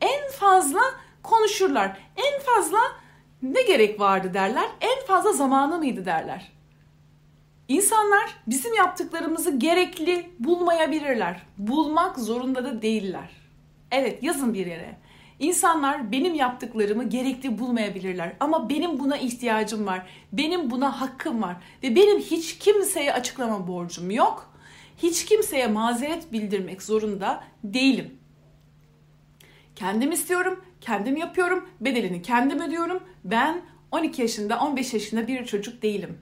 En 0.00 0.30
fazla 0.30 0.80
konuşurlar. 1.22 1.98
En 2.16 2.40
fazla 2.40 2.78
ne 3.42 3.62
gerek 3.62 4.00
vardı 4.00 4.34
derler. 4.34 4.68
En 4.80 5.06
fazla 5.06 5.32
zamanı 5.32 5.78
mıydı 5.78 6.04
derler. 6.04 6.52
İnsanlar 7.68 8.36
bizim 8.46 8.74
yaptıklarımızı 8.74 9.58
gerekli 9.58 10.30
bulmayabilirler. 10.38 11.46
Bulmak 11.58 12.18
zorunda 12.18 12.64
da 12.64 12.82
değiller. 12.82 13.30
Evet 13.90 14.22
yazın 14.22 14.54
bir 14.54 14.66
yere. 14.66 14.96
İnsanlar 15.40 16.12
benim 16.12 16.34
yaptıklarımı 16.34 17.04
gerekli 17.04 17.58
bulmayabilirler 17.58 18.32
ama 18.40 18.68
benim 18.68 18.98
buna 18.98 19.16
ihtiyacım 19.16 19.86
var. 19.86 20.06
Benim 20.32 20.70
buna 20.70 21.00
hakkım 21.00 21.42
var 21.42 21.56
ve 21.82 21.96
benim 21.96 22.18
hiç 22.18 22.58
kimseye 22.58 23.12
açıklama 23.12 23.68
borcum 23.68 24.10
yok. 24.10 24.54
Hiç 24.98 25.24
kimseye 25.24 25.66
mazeret 25.66 26.32
bildirmek 26.32 26.82
zorunda 26.82 27.44
değilim. 27.64 28.18
Kendim 29.76 30.12
istiyorum, 30.12 30.64
kendim 30.80 31.16
yapıyorum, 31.16 31.68
bedelini 31.80 32.22
kendim 32.22 32.60
ödüyorum. 32.60 33.02
Ben 33.24 33.62
12 33.92 34.22
yaşında, 34.22 34.60
15 34.60 34.94
yaşında 34.94 35.28
bir 35.28 35.44
çocuk 35.44 35.82
değilim. 35.82 36.18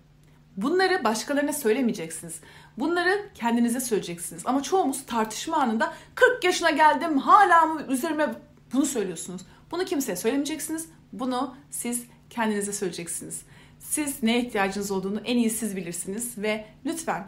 Bunları 0.57 1.05
başkalarına 1.05 1.53
söylemeyeceksiniz. 1.53 2.41
Bunları 2.79 3.29
kendinize 3.35 3.81
söyleyeceksiniz. 3.81 4.43
Ama 4.47 4.63
çoğumuz 4.63 5.07
tartışma 5.07 5.57
anında 5.57 5.93
40 6.15 6.45
yaşına 6.45 6.71
geldim 6.71 7.19
hala 7.19 7.67
mı 7.67 7.83
üzerime 7.89 8.35
bunu 8.73 8.87
söylüyorsunuz. 8.87 9.43
Bunu 9.71 9.85
kimseye 9.85 10.17
söylemeyeceksiniz. 10.17 10.87
Bunu 11.13 11.57
siz 11.71 12.05
kendinize 12.31 12.73
söyleyeceksiniz. 12.73 13.43
Siz 13.79 14.23
ne 14.23 14.41
ihtiyacınız 14.41 14.91
olduğunu 14.91 15.21
en 15.25 15.37
iyi 15.37 15.51
siz 15.51 15.77
bilirsiniz 15.77 16.39
ve 16.39 16.65
lütfen 16.87 17.27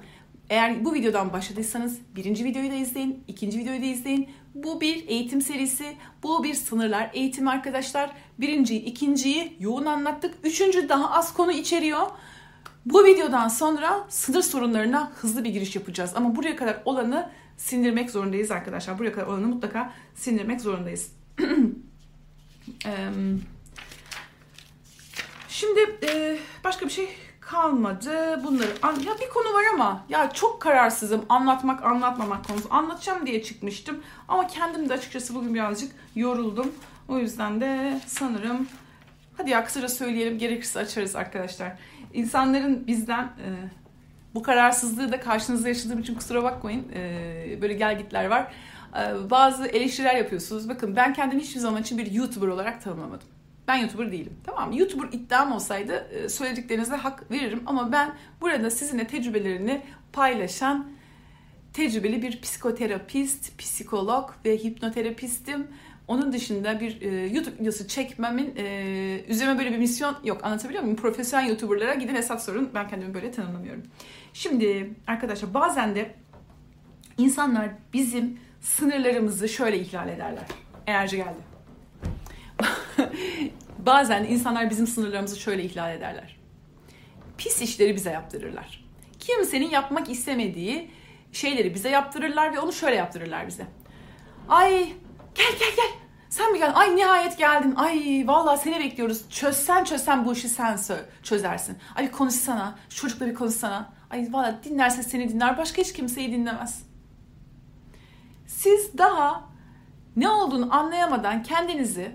eğer 0.50 0.84
bu 0.84 0.94
videodan 0.94 1.32
başladıysanız 1.32 1.98
birinci 2.16 2.44
videoyu 2.44 2.70
da 2.70 2.74
izleyin, 2.74 3.24
ikinci 3.28 3.58
videoyu 3.58 3.82
da 3.82 3.86
izleyin. 3.86 4.28
Bu 4.54 4.80
bir 4.80 5.08
eğitim 5.08 5.40
serisi, 5.40 5.96
bu 6.22 6.44
bir 6.44 6.54
sınırlar 6.54 7.10
eğitim 7.14 7.48
arkadaşlar. 7.48 8.10
Birinciyi, 8.38 8.84
ikinciyi 8.84 9.56
yoğun 9.60 9.86
anlattık. 9.86 10.34
Üçüncü 10.44 10.88
daha 10.88 11.10
az 11.10 11.34
konu 11.34 11.52
içeriyor. 11.52 12.06
Bu 12.86 13.04
videodan 13.04 13.48
sonra 13.48 14.06
sınır 14.08 14.42
sorunlarına 14.42 15.12
hızlı 15.14 15.44
bir 15.44 15.50
giriş 15.50 15.76
yapacağız. 15.76 16.12
Ama 16.14 16.36
buraya 16.36 16.56
kadar 16.56 16.82
olanı 16.84 17.30
sindirmek 17.56 18.10
zorundayız 18.10 18.50
arkadaşlar. 18.50 18.98
Buraya 18.98 19.12
kadar 19.12 19.26
olanı 19.26 19.46
mutlaka 19.46 19.92
sindirmek 20.14 20.60
zorundayız. 20.60 21.19
Şimdi 25.48 25.80
başka 26.64 26.86
bir 26.86 26.90
şey 26.90 27.08
kalmadı. 27.40 28.44
Bunları 28.44 28.70
ya 29.06 29.12
bir 29.20 29.28
konu 29.28 29.54
var 29.54 29.64
ama 29.74 30.04
ya 30.08 30.30
çok 30.30 30.62
kararsızım 30.62 31.24
anlatmak 31.28 31.84
anlatmamak 31.84 32.48
konusu. 32.48 32.68
Anlatacağım 32.70 33.26
diye 33.26 33.42
çıkmıştım 33.42 34.02
ama 34.28 34.46
kendim 34.46 34.88
de 34.88 34.94
açıkçası 34.94 35.34
bugün 35.34 35.54
birazcık 35.54 35.92
yoruldum. 36.14 36.72
O 37.08 37.18
yüzden 37.18 37.60
de 37.60 38.00
sanırım 38.06 38.68
hadi 39.36 39.50
ya 39.50 39.64
kısaca 39.64 39.88
söyleyelim 39.88 40.38
gerekirse 40.38 40.78
açarız 40.78 41.16
arkadaşlar. 41.16 41.72
İnsanların 42.14 42.86
bizden 42.86 43.24
e, 43.24 43.48
bu 44.34 44.42
kararsızlığı 44.42 45.12
da 45.12 45.20
karşınızda 45.20 45.68
yaşadığım 45.68 46.00
için 46.00 46.14
kusura 46.14 46.42
bakmayın. 46.42 46.88
E, 46.94 47.58
böyle 47.62 47.74
gelgitler 47.74 48.26
var. 48.26 48.52
E, 48.96 49.30
bazı 49.30 49.66
eleştiriler 49.66 50.14
yapıyorsunuz. 50.14 50.68
Bakın 50.68 50.96
ben 50.96 51.12
kendimi 51.12 51.42
hiçbir 51.42 51.60
zaman 51.60 51.82
için 51.82 51.98
bir 51.98 52.12
YouTuber 52.12 52.48
olarak 52.48 52.82
tanımlamadım. 52.84 53.28
Ben 53.68 53.76
YouTuber 53.76 54.12
değilim. 54.12 54.32
Tamam 54.44 54.68
mı? 54.68 54.78
YouTuber 54.78 55.08
iddiam 55.12 55.52
olsaydı 55.52 55.92
e, 56.12 56.28
söylediklerinize 56.28 56.96
hak 56.96 57.30
veririm 57.30 57.62
ama 57.66 57.92
ben 57.92 58.14
burada 58.40 58.70
sizinle 58.70 59.06
tecrübelerini 59.06 59.82
paylaşan 60.12 60.90
tecrübeli 61.72 62.22
bir 62.22 62.40
psikoterapist, 62.40 63.58
psikolog 63.58 64.30
ve 64.44 64.56
hipnoterapistim. 64.56 65.66
Onun 66.08 66.32
dışında 66.32 66.80
bir 66.80 67.02
e, 67.02 67.26
YouTube 67.26 67.60
videosu 67.60 67.88
çekmemin 67.88 68.54
e, 68.56 69.24
üzerine 69.28 69.58
böyle 69.58 69.72
bir 69.72 69.78
misyon 69.78 70.16
yok. 70.24 70.44
Anlatabiliyor 70.44 70.82
muyum? 70.82 70.96
Profesyonel 70.96 71.48
YouTuber'lara 71.48 71.94
gidin 71.94 72.14
hesap 72.14 72.40
sorun. 72.40 72.70
Ben 72.74 72.88
kendimi 72.88 73.14
böyle 73.14 73.30
tanımlamıyorum. 73.30 73.82
Şimdi 74.32 74.90
arkadaşlar 75.06 75.54
bazen 75.54 75.94
de 75.94 76.14
insanlar 77.18 77.68
bizim 77.92 78.38
sınırlarımızı 78.60 79.48
şöyle 79.48 79.78
ihlal 79.78 80.08
ederler. 80.08 80.44
Enerji 80.86 81.16
geldi. 81.16 81.40
Bazen 83.78 84.24
insanlar 84.24 84.70
bizim 84.70 84.86
sınırlarımızı 84.86 85.40
şöyle 85.40 85.64
ihlal 85.64 85.94
ederler. 85.94 86.36
Pis 87.38 87.62
işleri 87.62 87.96
bize 87.96 88.10
yaptırırlar. 88.10 88.84
Kimsenin 89.18 89.70
yapmak 89.70 90.10
istemediği 90.10 90.90
şeyleri 91.32 91.74
bize 91.74 91.88
yaptırırlar 91.88 92.52
ve 92.52 92.60
onu 92.60 92.72
şöyle 92.72 92.96
yaptırırlar 92.96 93.46
bize. 93.46 93.66
Ay 94.48 94.72
gel 95.34 95.52
gel 95.58 95.76
gel 95.76 95.90
sen 96.30 96.52
mi 96.52 96.58
geldin? 96.58 96.74
Ay 96.74 96.96
nihayet 96.96 97.38
geldin. 97.38 97.74
Ay 97.76 98.24
vallahi 98.26 98.60
seni 98.60 98.78
bekliyoruz. 98.78 99.30
Çözsen 99.30 99.84
çözsen 99.84 100.24
bu 100.24 100.32
işi 100.32 100.48
sen 100.48 100.78
çözersin. 101.22 101.78
Ay 101.96 102.10
konuşsana. 102.10 102.78
Şu 102.88 102.96
çocukla 102.96 103.26
bir 103.26 103.34
konuşsana. 103.34 103.92
Ay 104.10 104.28
vallahi 104.30 104.54
dinlerse 104.64 105.02
seni 105.02 105.28
dinler. 105.28 105.58
Başka 105.58 105.82
hiç 105.82 105.92
kimseyi 105.92 106.32
dinlemez. 106.32 106.89
Siz 108.62 108.98
daha 108.98 109.44
ne 110.16 110.28
olduğunu 110.28 110.74
anlayamadan 110.74 111.42
kendinizi 111.42 112.12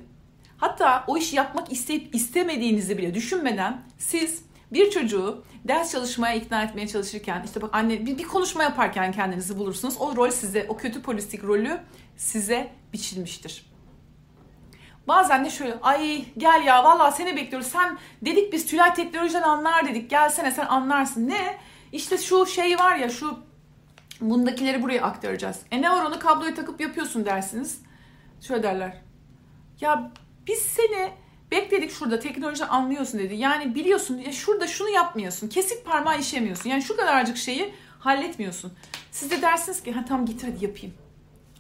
Hatta 0.58 1.04
o 1.08 1.18
işi 1.18 1.36
yapmak 1.36 1.72
isteyip 1.72 2.16
istemediğinizi 2.16 2.98
bile 2.98 3.14
düşünmeden 3.14 3.82
siz 3.98 4.46
bir 4.72 4.92
çocuğu 4.92 5.44
ders 5.68 5.92
çalışmaya 5.92 6.36
ikna 6.36 6.64
etmeye 6.64 6.88
çalışırken 6.88 7.44
işte 7.46 7.62
bak 7.62 7.70
anne 7.74 8.06
bir, 8.06 8.18
bir 8.18 8.24
konuşma 8.24 8.64
yaparken 8.64 9.12
kendinizi 9.12 9.60
bulursunuz. 9.60 9.96
O 10.00 10.16
rol 10.16 10.30
size, 10.30 10.66
o 10.70 10.78
kötü 10.78 11.02
polislik 11.02 11.44
rolü 11.44 11.80
size 12.18 12.72
biçilmiştir. 12.94 13.66
Bazen 15.08 15.46
de 15.46 15.50
şöyle 15.50 15.80
ay 15.82 16.26
gel 16.38 16.64
ya 16.66 16.84
vallahi 16.84 17.16
seni 17.16 17.36
bekliyoruz. 17.36 17.68
Sen 17.68 17.98
dedik 18.22 18.54
biz 18.54 18.66
Tülay 18.66 18.94
teknolojiden 18.94 19.42
anlar 19.42 19.88
dedik. 19.88 20.10
Gelsene 20.10 20.52
sen 20.52 20.66
anlarsın. 20.66 21.28
Ne? 21.28 21.58
İşte 21.92 22.18
şu 22.18 22.46
şey 22.46 22.80
var 22.80 22.96
ya 22.96 23.10
şu 23.10 23.45
bundakileri 24.22 24.82
buraya 24.84 25.02
aktaracağız. 25.02 25.60
E 25.72 25.82
ne 25.82 25.90
var 25.92 26.06
onu 26.06 26.20
kabloya 26.20 26.54
takıp 26.54 26.82
yapıyorsun 26.82 27.26
dersiniz. 27.26 27.82
Şöyle 28.42 28.64
derler. 28.64 29.02
Ya 29.82 30.12
biz 30.48 30.60
seni 30.60 31.12
bekledik 31.52 31.92
şurada 31.92 32.20
teknoloji 32.20 32.66
anlıyorsun 32.66 33.20
dedi. 33.20 33.36
Yani 33.36 33.76
biliyorsun 33.76 34.18
ya 34.18 34.32
şurada 34.32 34.68
şunu 34.68 34.90
yapmıyorsun. 34.90 35.48
Kesik 35.48 35.86
parmağı 35.86 36.20
işemiyorsun. 36.20 36.70
Yani 36.70 36.82
şu 36.82 36.98
kadarcık 36.98 37.38
şeyi 37.38 37.74
halletmiyorsun. 38.00 38.74
Siz 39.12 39.32
de 39.32 39.42
dersiniz 39.42 39.84
ki 39.84 39.92
ha 39.92 40.06
tamam 40.08 40.26
git 40.26 40.44
hadi 40.44 40.66
yapayım. 40.66 40.96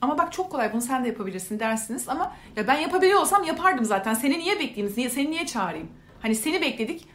Ama 0.01 0.17
bak 0.17 0.33
çok 0.33 0.51
kolay 0.51 0.73
bunu 0.73 0.81
sen 0.81 1.03
de 1.03 1.07
yapabilirsin 1.07 1.59
dersiniz 1.59 2.09
ama 2.09 2.35
ya 2.55 2.67
ben 2.67 2.79
yapabiliyor 2.79 3.19
olsam 3.19 3.43
yapardım 3.43 3.85
zaten. 3.85 4.13
Seni 4.13 4.39
niye 4.39 4.59
bekleyeyim? 4.59 4.93
Niye, 4.97 5.09
seni 5.09 5.31
niye 5.31 5.45
çağırayım? 5.45 5.89
Hani 6.21 6.35
seni 6.35 6.61
bekledik. 6.61 7.07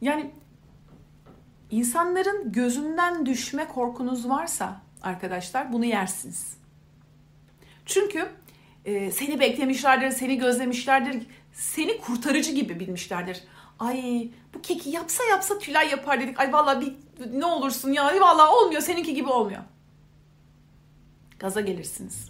Yani 0.00 0.30
insanların 1.70 2.52
gözünden 2.52 3.26
düşme 3.26 3.68
korkunuz 3.68 4.28
varsa 4.28 4.80
arkadaşlar 5.02 5.72
bunu 5.72 5.84
yersiniz. 5.84 6.56
Çünkü 7.86 8.28
e, 8.84 9.10
seni 9.10 9.40
beklemişlerdir, 9.40 10.10
seni 10.10 10.38
gözlemişlerdir, 10.38 11.26
seni 11.52 12.00
kurtarıcı 12.00 12.52
gibi 12.52 12.80
bilmişlerdir. 12.80 13.44
Ay 13.78 14.28
bu 14.54 14.62
keki 14.62 14.90
yapsa 14.90 15.24
yapsa 15.24 15.58
Tülay 15.58 15.90
yapar 15.90 16.20
dedik. 16.20 16.40
Ay 16.40 16.52
vallahi 16.52 16.80
bir 16.80 16.96
ne 17.40 17.44
olursun 17.44 17.92
ya 17.92 18.20
vallahi 18.20 18.50
olmuyor 18.50 18.82
seninki 18.82 19.14
gibi 19.14 19.28
olmuyor. 19.28 19.62
Gaza 21.38 21.60
gelirsiniz. 21.60 22.28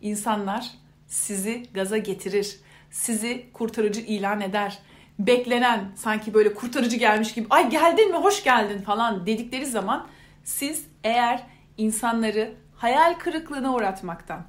İnsanlar 0.00 0.70
sizi 1.06 1.62
gaza 1.74 1.98
getirir. 1.98 2.60
Sizi 2.90 3.46
kurtarıcı 3.52 4.00
ilan 4.00 4.40
eder. 4.40 4.78
Beklenen 5.18 5.92
sanki 5.94 6.34
böyle 6.34 6.54
kurtarıcı 6.54 6.96
gelmiş 6.96 7.34
gibi 7.34 7.46
ay 7.50 7.70
geldin 7.70 8.10
mi 8.10 8.16
hoş 8.16 8.44
geldin 8.44 8.82
falan 8.82 9.26
dedikleri 9.26 9.66
zaman 9.66 10.06
siz 10.44 10.86
eğer 11.04 11.42
insanları 11.76 12.54
hayal 12.76 13.14
kırıklığına 13.14 13.74
uğratmaktan, 13.74 14.46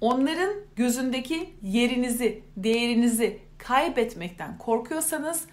onların 0.00 0.50
gözündeki 0.76 1.54
yerinizi, 1.62 2.42
değerinizi 2.56 3.38
kaybetmekten 3.58 4.58
korkuyorsanız 4.58 5.44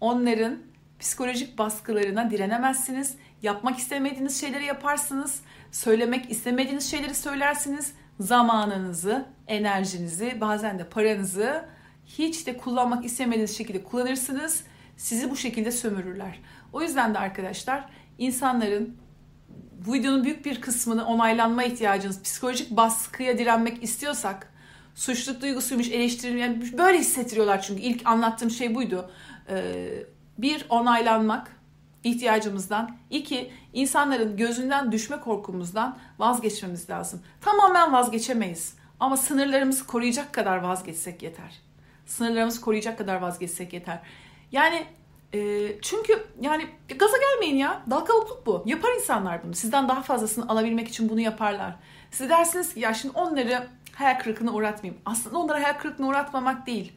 onların 0.00 0.58
psikolojik 0.98 1.58
baskılarına 1.58 2.30
direnemezsiniz. 2.30 3.14
Yapmak 3.42 3.78
istemediğiniz 3.78 4.40
şeyleri 4.40 4.64
yaparsınız. 4.64 5.40
Söylemek 5.72 6.30
istemediğiniz 6.30 6.90
şeyleri 6.90 7.14
söylersiniz. 7.14 7.94
Zamanınızı, 8.20 9.26
enerjinizi, 9.46 10.40
bazen 10.40 10.78
de 10.78 10.84
paranızı 10.84 11.64
hiç 12.06 12.46
de 12.46 12.56
kullanmak 12.56 13.04
istemediğiniz 13.04 13.56
şekilde 13.56 13.84
kullanırsınız. 13.84 14.64
Sizi 14.96 15.30
bu 15.30 15.36
şekilde 15.36 15.72
sömürürler. 15.72 16.40
O 16.72 16.82
yüzden 16.82 17.14
de 17.14 17.18
arkadaşlar 17.18 17.88
insanların 18.18 18.96
bu 19.86 19.92
videonun 19.94 20.24
büyük 20.24 20.44
bir 20.44 20.60
kısmını 20.60 21.06
onaylanma 21.06 21.64
ihtiyacınız, 21.64 22.22
psikolojik 22.22 22.70
baskıya 22.70 23.38
direnmek 23.38 23.82
istiyorsak, 23.82 24.52
suçluluk 24.94 25.42
duygusuymuş, 25.42 25.88
eleştirilme, 25.88 26.40
yani 26.40 26.78
böyle 26.78 26.98
hissettiriyorlar 26.98 27.62
çünkü 27.62 27.82
ilk 27.82 28.06
anlattığım 28.06 28.50
şey 28.50 28.74
buydu. 28.74 29.10
Ee, 29.48 30.04
bir, 30.38 30.66
onaylanmak 30.68 31.56
ihtiyacımızdan. 32.04 32.96
iki 33.10 33.50
insanların 33.72 34.36
gözünden 34.36 34.92
düşme 34.92 35.20
korkumuzdan 35.20 35.98
vazgeçmemiz 36.18 36.90
lazım. 36.90 37.22
Tamamen 37.40 37.92
vazgeçemeyiz 37.92 38.74
ama 39.00 39.16
sınırlarımızı 39.16 39.86
koruyacak 39.86 40.32
kadar 40.32 40.56
vazgeçsek 40.56 41.22
yeter. 41.22 41.65
Sınırlarımızı 42.06 42.60
koruyacak 42.60 42.98
kadar 42.98 43.16
vazgeçsek 43.16 43.72
yeter. 43.72 44.00
Yani 44.52 44.86
e, 45.34 45.68
çünkü 45.82 46.26
yani 46.40 46.66
gaza 46.98 47.16
gelmeyin 47.16 47.56
ya. 47.56 47.82
Dal 47.90 48.00
kavukluk 48.00 48.46
bu. 48.46 48.62
Yapar 48.66 48.94
insanlar 48.94 49.44
bunu. 49.44 49.54
Sizden 49.54 49.88
daha 49.88 50.02
fazlasını 50.02 50.48
alabilmek 50.48 50.88
için 50.88 51.08
bunu 51.08 51.20
yaparlar. 51.20 51.76
Siz 52.10 52.30
dersiniz 52.30 52.74
ki 52.74 52.80
ya 52.80 52.94
şimdi 52.94 53.18
onları 53.18 53.68
hayal 53.94 54.18
kırıklığına 54.18 54.52
uğratmayayım. 54.52 55.02
Aslında 55.04 55.38
onları 55.38 55.62
hayal 55.62 55.78
kırıklığına 55.78 56.08
uğratmamak 56.08 56.66
değil. 56.66 56.92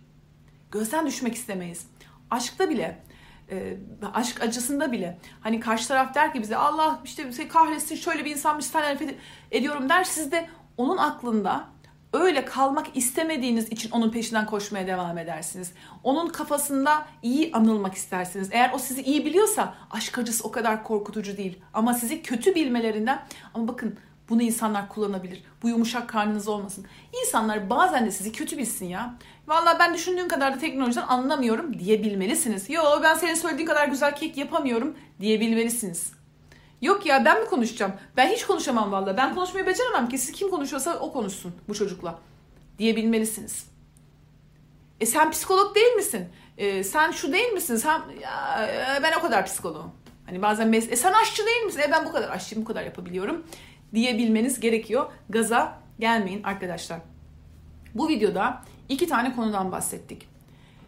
Gözden 0.71 1.07
düşmek 1.07 1.35
istemeyiz. 1.35 1.87
Aşkta 2.31 2.69
bile 2.69 3.03
e, 3.51 3.77
aşk 4.13 4.41
acısında 4.41 4.91
bile 4.91 5.17
hani 5.41 5.59
karşı 5.59 5.87
taraf 5.87 6.15
der 6.15 6.33
ki 6.33 6.41
bize 6.41 6.55
Allah 6.55 6.99
işte 7.05 7.47
kahretsin 7.47 7.95
şöyle 7.95 8.25
bir 8.25 8.31
insanmış 8.31 8.65
sen 8.65 8.93
nefret 8.93 9.15
ediyorum 9.51 9.89
der 9.89 10.03
siz 10.03 10.31
de 10.31 10.49
onun 10.77 10.97
aklında 10.97 11.67
öyle 12.13 12.45
kalmak 12.45 12.97
istemediğiniz 12.97 13.71
için 13.71 13.91
onun 13.91 14.11
peşinden 14.11 14.45
koşmaya 14.45 14.87
devam 14.87 15.17
edersiniz. 15.17 15.71
Onun 16.03 16.27
kafasında 16.27 17.05
iyi 17.21 17.51
anılmak 17.53 17.93
istersiniz. 17.93 18.49
Eğer 18.51 18.71
o 18.73 18.79
sizi 18.79 19.01
iyi 19.01 19.25
biliyorsa 19.25 19.75
aşk 19.91 20.17
acısı 20.17 20.47
o 20.47 20.51
kadar 20.51 20.83
korkutucu 20.83 21.37
değil. 21.37 21.59
Ama 21.73 21.93
sizi 21.93 22.21
kötü 22.21 22.55
bilmelerinden 22.55 23.25
ama 23.53 23.67
bakın 23.67 23.97
bunu 24.29 24.41
insanlar 24.41 24.89
kullanabilir. 24.89 25.43
Bu 25.63 25.69
yumuşak 25.69 26.09
karnınız 26.09 26.47
olmasın. 26.47 26.85
İnsanlar 27.21 27.69
bazen 27.69 28.05
de 28.05 28.11
sizi 28.11 28.31
kötü 28.31 28.57
bilsin 28.57 28.85
ya. 28.85 29.15
Vallahi 29.47 29.79
ben 29.79 29.93
düşündüğüm 29.93 30.27
kadar 30.27 30.55
da 30.55 30.59
teknolojiden 30.59 31.07
anlamıyorum 31.07 31.79
diyebilmelisiniz. 31.79 32.69
Yo 32.69 32.81
ben 33.03 33.15
senin 33.15 33.33
söylediğin 33.33 33.67
kadar 33.67 33.87
güzel 33.87 34.15
kek 34.15 34.37
yapamıyorum 34.37 34.95
diyebilmelisiniz. 35.21 36.18
Yok 36.81 37.05
ya 37.05 37.25
ben 37.25 37.41
mi 37.41 37.45
konuşacağım? 37.49 37.93
Ben 38.17 38.27
hiç 38.29 38.45
konuşamam 38.45 38.91
vallahi. 38.91 39.17
Ben 39.17 39.35
konuşmayı 39.35 39.65
beceremem 39.67 40.09
ki. 40.09 40.17
Siz 40.17 40.31
kim 40.31 40.49
konuşuyorsa 40.49 40.99
o 40.99 41.13
konuşsun 41.13 41.55
bu 41.69 41.73
çocukla. 41.75 42.19
Diyebilmelisiniz. 42.77 43.65
E 44.99 45.05
sen 45.05 45.31
psikolog 45.31 45.75
değil 45.75 45.93
misin? 45.93 46.29
E, 46.57 46.83
sen 46.83 47.11
şu 47.11 47.33
değil 47.33 47.51
misin? 47.51 47.75
Sen 47.75 48.01
ya, 48.21 48.99
ben 49.03 49.13
o 49.19 49.21
kadar 49.21 49.45
psikoloğum. 49.45 49.91
Hani 50.25 50.41
bazen 50.41 50.67
mes- 50.67 50.89
e, 50.91 50.95
sen 50.95 51.13
aşçı 51.13 51.45
değil 51.45 51.61
misin? 51.61 51.79
E 51.79 51.91
ben 51.91 52.05
bu 52.05 52.11
kadar 52.11 52.29
aşçıyım, 52.29 52.63
bu 52.63 52.67
kadar 52.67 52.83
yapabiliyorum 52.83 53.45
diyebilmeniz 53.93 54.59
gerekiyor. 54.59 55.11
Gaza 55.29 55.79
gelmeyin 55.99 56.43
arkadaşlar. 56.43 56.99
Bu 57.95 58.07
videoda 58.09 58.61
iki 58.89 59.07
tane 59.07 59.35
konudan 59.35 59.71
bahsettik. 59.71 60.27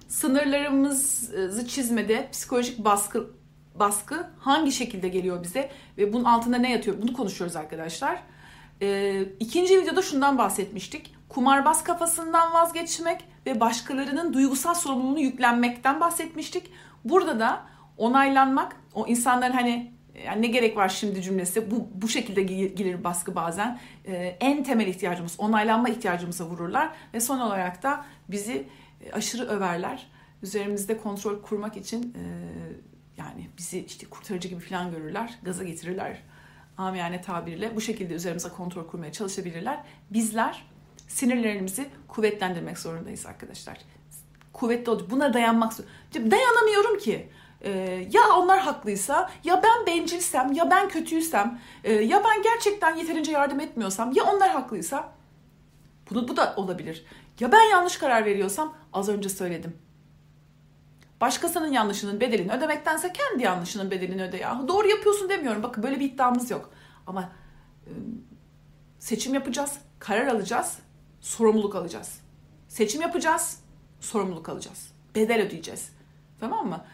Sınırlarımızı 0.08 1.68
çizmede 1.68 2.30
psikolojik 2.32 2.80
baskı 2.86 3.28
baskı 3.76 4.28
hangi 4.40 4.72
şekilde 4.72 5.10
geliyor 5.10 5.44
bize 5.44 5.72
ve 5.98 6.14
bunun 6.14 6.24
altında 6.24 6.58
ne 6.58 6.72
yatıyor 6.72 7.02
bunu 7.02 7.14
konuşuyoruz 7.14 7.56
arkadaşlar. 7.56 8.20
Ee, 8.82 9.24
ikinci 9.40 9.82
videoda 9.82 10.02
şundan 10.02 10.38
bahsetmiştik. 10.38 11.16
Kumarbaz 11.30 11.84
kafasından 11.84 12.54
vazgeçmek 12.54 13.26
ve 13.46 13.60
başkalarının 13.60 14.34
duygusal 14.34 14.74
sorumluluğunu 14.74 15.20
yüklenmekten 15.20 16.02
bahsetmiştik. 16.02 16.72
Burada 17.06 17.40
da 17.40 17.66
onaylanmak, 17.98 18.76
o 18.94 19.08
insanların 19.08 19.54
hani 19.54 19.92
yani 20.26 20.42
ne 20.42 20.48
gerek 20.48 20.78
var 20.78 20.90
şimdi 20.90 21.22
cümlesi 21.22 21.72
bu 21.72 21.88
bu 21.94 22.08
şekilde 22.08 22.42
gelir 22.44 23.04
baskı 23.04 23.36
bazen 23.36 23.80
ee, 24.06 24.38
en 24.40 24.64
temel 24.64 24.88
ihtiyacımız 24.88 25.36
onaylanma 25.40 25.90
ihtiyacımıza 25.90 26.46
vururlar 26.46 26.90
ve 27.14 27.20
son 27.20 27.40
olarak 27.40 27.84
da 27.84 28.06
bizi 28.30 28.68
e, 29.06 29.12
aşırı 29.12 29.48
överler 29.48 30.08
üzerimizde 30.44 30.98
kontrol 30.98 31.42
kurmak 31.42 31.78
için 31.78 32.04
e, 32.04 32.24
yani 33.18 33.50
bizi 33.58 33.86
işte 33.86 34.10
kurtarıcı 34.10 34.48
gibi 34.48 34.60
falan 34.60 34.92
görürler 34.92 35.40
gaza 35.44 35.64
getirirler 35.64 36.18
amiyane 36.78 37.22
tabirle 37.22 37.76
bu 37.76 37.82
şekilde 37.82 38.14
üzerimize 38.14 38.50
kontrol 38.50 38.88
kurmaya 38.88 39.12
çalışabilirler 39.12 39.84
bizler 40.10 40.66
sinirlerimizi 41.08 41.90
kuvvetlendirmek 42.08 42.80
zorundayız 42.80 43.26
arkadaşlar 43.26 43.78
kuvvetli 44.54 44.90
olacak 44.90 45.12
buna 45.12 45.34
dayanmak 45.34 45.74
dayanamıyorum 46.14 47.00
ki 47.00 47.30
ee, 47.64 48.08
ya 48.12 48.22
onlar 48.38 48.60
haklıysa, 48.60 49.30
ya 49.44 49.64
ben 49.64 49.86
bencilsem, 49.86 50.52
ya 50.54 50.72
ben 50.72 50.90
kötüysem, 50.90 51.60
e, 51.84 51.94
ya 51.94 52.24
ben 52.24 52.44
gerçekten 52.44 52.96
yeterince 52.96 53.32
yardım 53.32 53.60
etmiyorsam, 53.60 54.12
ya 54.16 54.24
onlar 54.24 54.50
haklıysa 54.50 55.14
bu, 56.12 56.28
bu 56.28 56.38
da 56.38 56.54
olabilir. 56.58 57.06
Ya 57.40 57.52
ben 57.52 57.62
yanlış 57.62 57.98
karar 57.98 58.26
veriyorsam 58.26 58.76
az 58.94 59.10
önce 59.10 59.30
söyledim. 59.30 59.78
Başkasının 61.22 61.72
yanlışının 61.72 62.20
bedelini 62.20 62.52
ödemektense 62.52 63.14
kendi 63.14 63.44
yanlışının 63.44 63.92
bedelini 63.92 64.24
öde 64.24 64.38
ya. 64.38 64.62
Doğru 64.68 64.88
yapıyorsun 64.88 65.30
demiyorum. 65.30 65.64
Bakın 65.64 65.84
böyle 65.84 66.00
bir 66.00 66.06
iddiamız 66.06 66.52
yok. 66.52 66.70
Ama 67.08 67.30
seçim 69.00 69.34
yapacağız, 69.34 69.78
karar 70.00 70.28
alacağız, 70.28 70.78
sorumluluk 71.22 71.76
alacağız. 71.76 72.20
Seçim 72.68 73.02
yapacağız, 73.02 73.60
sorumluluk 74.00 74.50
alacağız. 74.50 74.92
Bedel 75.16 75.42
ödeyeceğiz. 75.42 75.90
Tamam 76.40 76.68
mı? 76.68 76.86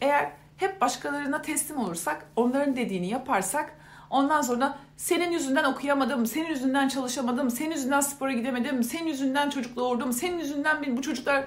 Eğer 0.00 0.32
hep 0.56 0.80
başkalarına 0.80 1.42
teslim 1.42 1.78
olursak, 1.78 2.26
onların 2.36 2.76
dediğini 2.76 3.08
yaparsak 3.08 3.74
ondan 4.10 4.42
sonra 4.42 4.78
senin 4.96 5.30
yüzünden 5.30 5.64
okuyamadım, 5.64 6.26
senin 6.26 6.48
yüzünden 6.48 6.88
çalışamadım, 6.88 7.50
senin 7.50 7.70
yüzünden 7.70 8.00
spora 8.00 8.32
gidemedim, 8.32 8.82
senin 8.82 9.06
yüzünden 9.06 9.50
çocuk 9.50 9.76
doğurdum, 9.76 10.12
senin 10.12 10.38
yüzünden 10.38 10.96
bu 10.96 11.02
çocuklar 11.02 11.44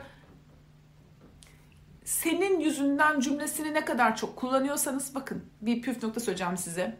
senin 2.08 2.60
yüzünden 2.60 3.20
cümlesini 3.20 3.74
ne 3.74 3.86
kadar 3.86 4.16
çok 4.16 4.36
kullanıyorsanız 4.36 5.16
bakın 5.16 5.46
bir 5.62 5.82
püf 5.82 6.04
nokta 6.04 6.20
söyleyeceğim 6.20 6.58
size. 6.58 6.98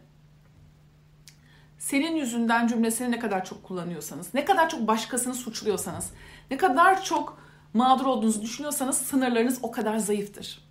Senin 1.78 2.16
yüzünden 2.16 2.66
cümlesini 2.66 3.10
ne 3.10 3.18
kadar 3.18 3.44
çok 3.44 3.64
kullanıyorsanız, 3.64 4.34
ne 4.34 4.44
kadar 4.44 4.68
çok 4.68 4.86
başkasını 4.86 5.34
suçluyorsanız, 5.34 6.10
ne 6.50 6.56
kadar 6.56 7.04
çok 7.04 7.42
mağdur 7.74 8.06
olduğunuzu 8.06 8.42
düşünüyorsanız 8.42 8.98
sınırlarınız 8.98 9.58
o 9.62 9.70
kadar 9.70 9.98
zayıftır. 9.98 10.68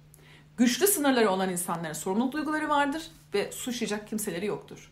Güçlü 0.57 0.87
sınırları 0.87 1.29
olan 1.29 1.49
insanların 1.49 1.93
sorumluluk 1.93 2.33
duyguları 2.33 2.69
vardır 2.69 3.11
ve 3.33 3.51
suçlayacak 3.51 4.07
kimseleri 4.07 4.45
yoktur. 4.45 4.91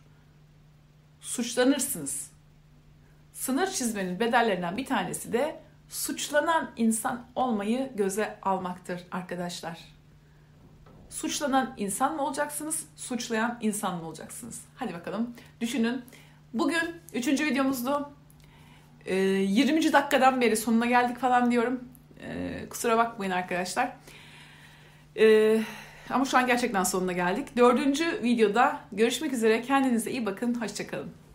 Suçlanırsınız. 1.20 2.30
Sınır 3.32 3.66
çizmenin 3.66 4.20
bedellerinden 4.20 4.76
bir 4.76 4.86
tanesi 4.86 5.32
de 5.32 5.65
suçlanan 5.88 6.70
insan 6.76 7.26
olmayı 7.34 7.90
göze 7.94 8.38
almaktır 8.42 9.00
arkadaşlar. 9.12 9.78
Suçlanan 11.10 11.74
insan 11.76 12.16
mı 12.16 12.22
olacaksınız, 12.22 12.88
suçlayan 12.96 13.58
insan 13.60 13.96
mı 13.96 14.08
olacaksınız? 14.08 14.60
Hadi 14.76 14.94
bakalım 14.94 15.34
düşünün. 15.60 16.02
Bugün 16.54 17.00
üçüncü 17.12 17.44
videomuzdu. 17.46 18.10
20. 19.06 19.86
Ee, 19.86 19.92
dakikadan 19.92 20.40
beri 20.40 20.56
sonuna 20.56 20.86
geldik 20.86 21.18
falan 21.18 21.50
diyorum. 21.50 21.84
Ee, 22.20 22.66
kusura 22.70 22.96
bakmayın 22.96 23.32
arkadaşlar. 23.32 23.96
Ee, 25.18 25.62
ama 26.10 26.24
şu 26.24 26.38
an 26.38 26.46
gerçekten 26.46 26.84
sonuna 26.84 27.12
geldik. 27.12 27.56
Dördüncü 27.56 28.22
videoda 28.22 28.80
görüşmek 28.92 29.32
üzere. 29.32 29.62
Kendinize 29.62 30.10
iyi 30.10 30.26
bakın. 30.26 30.60
Hoşçakalın. 30.60 31.25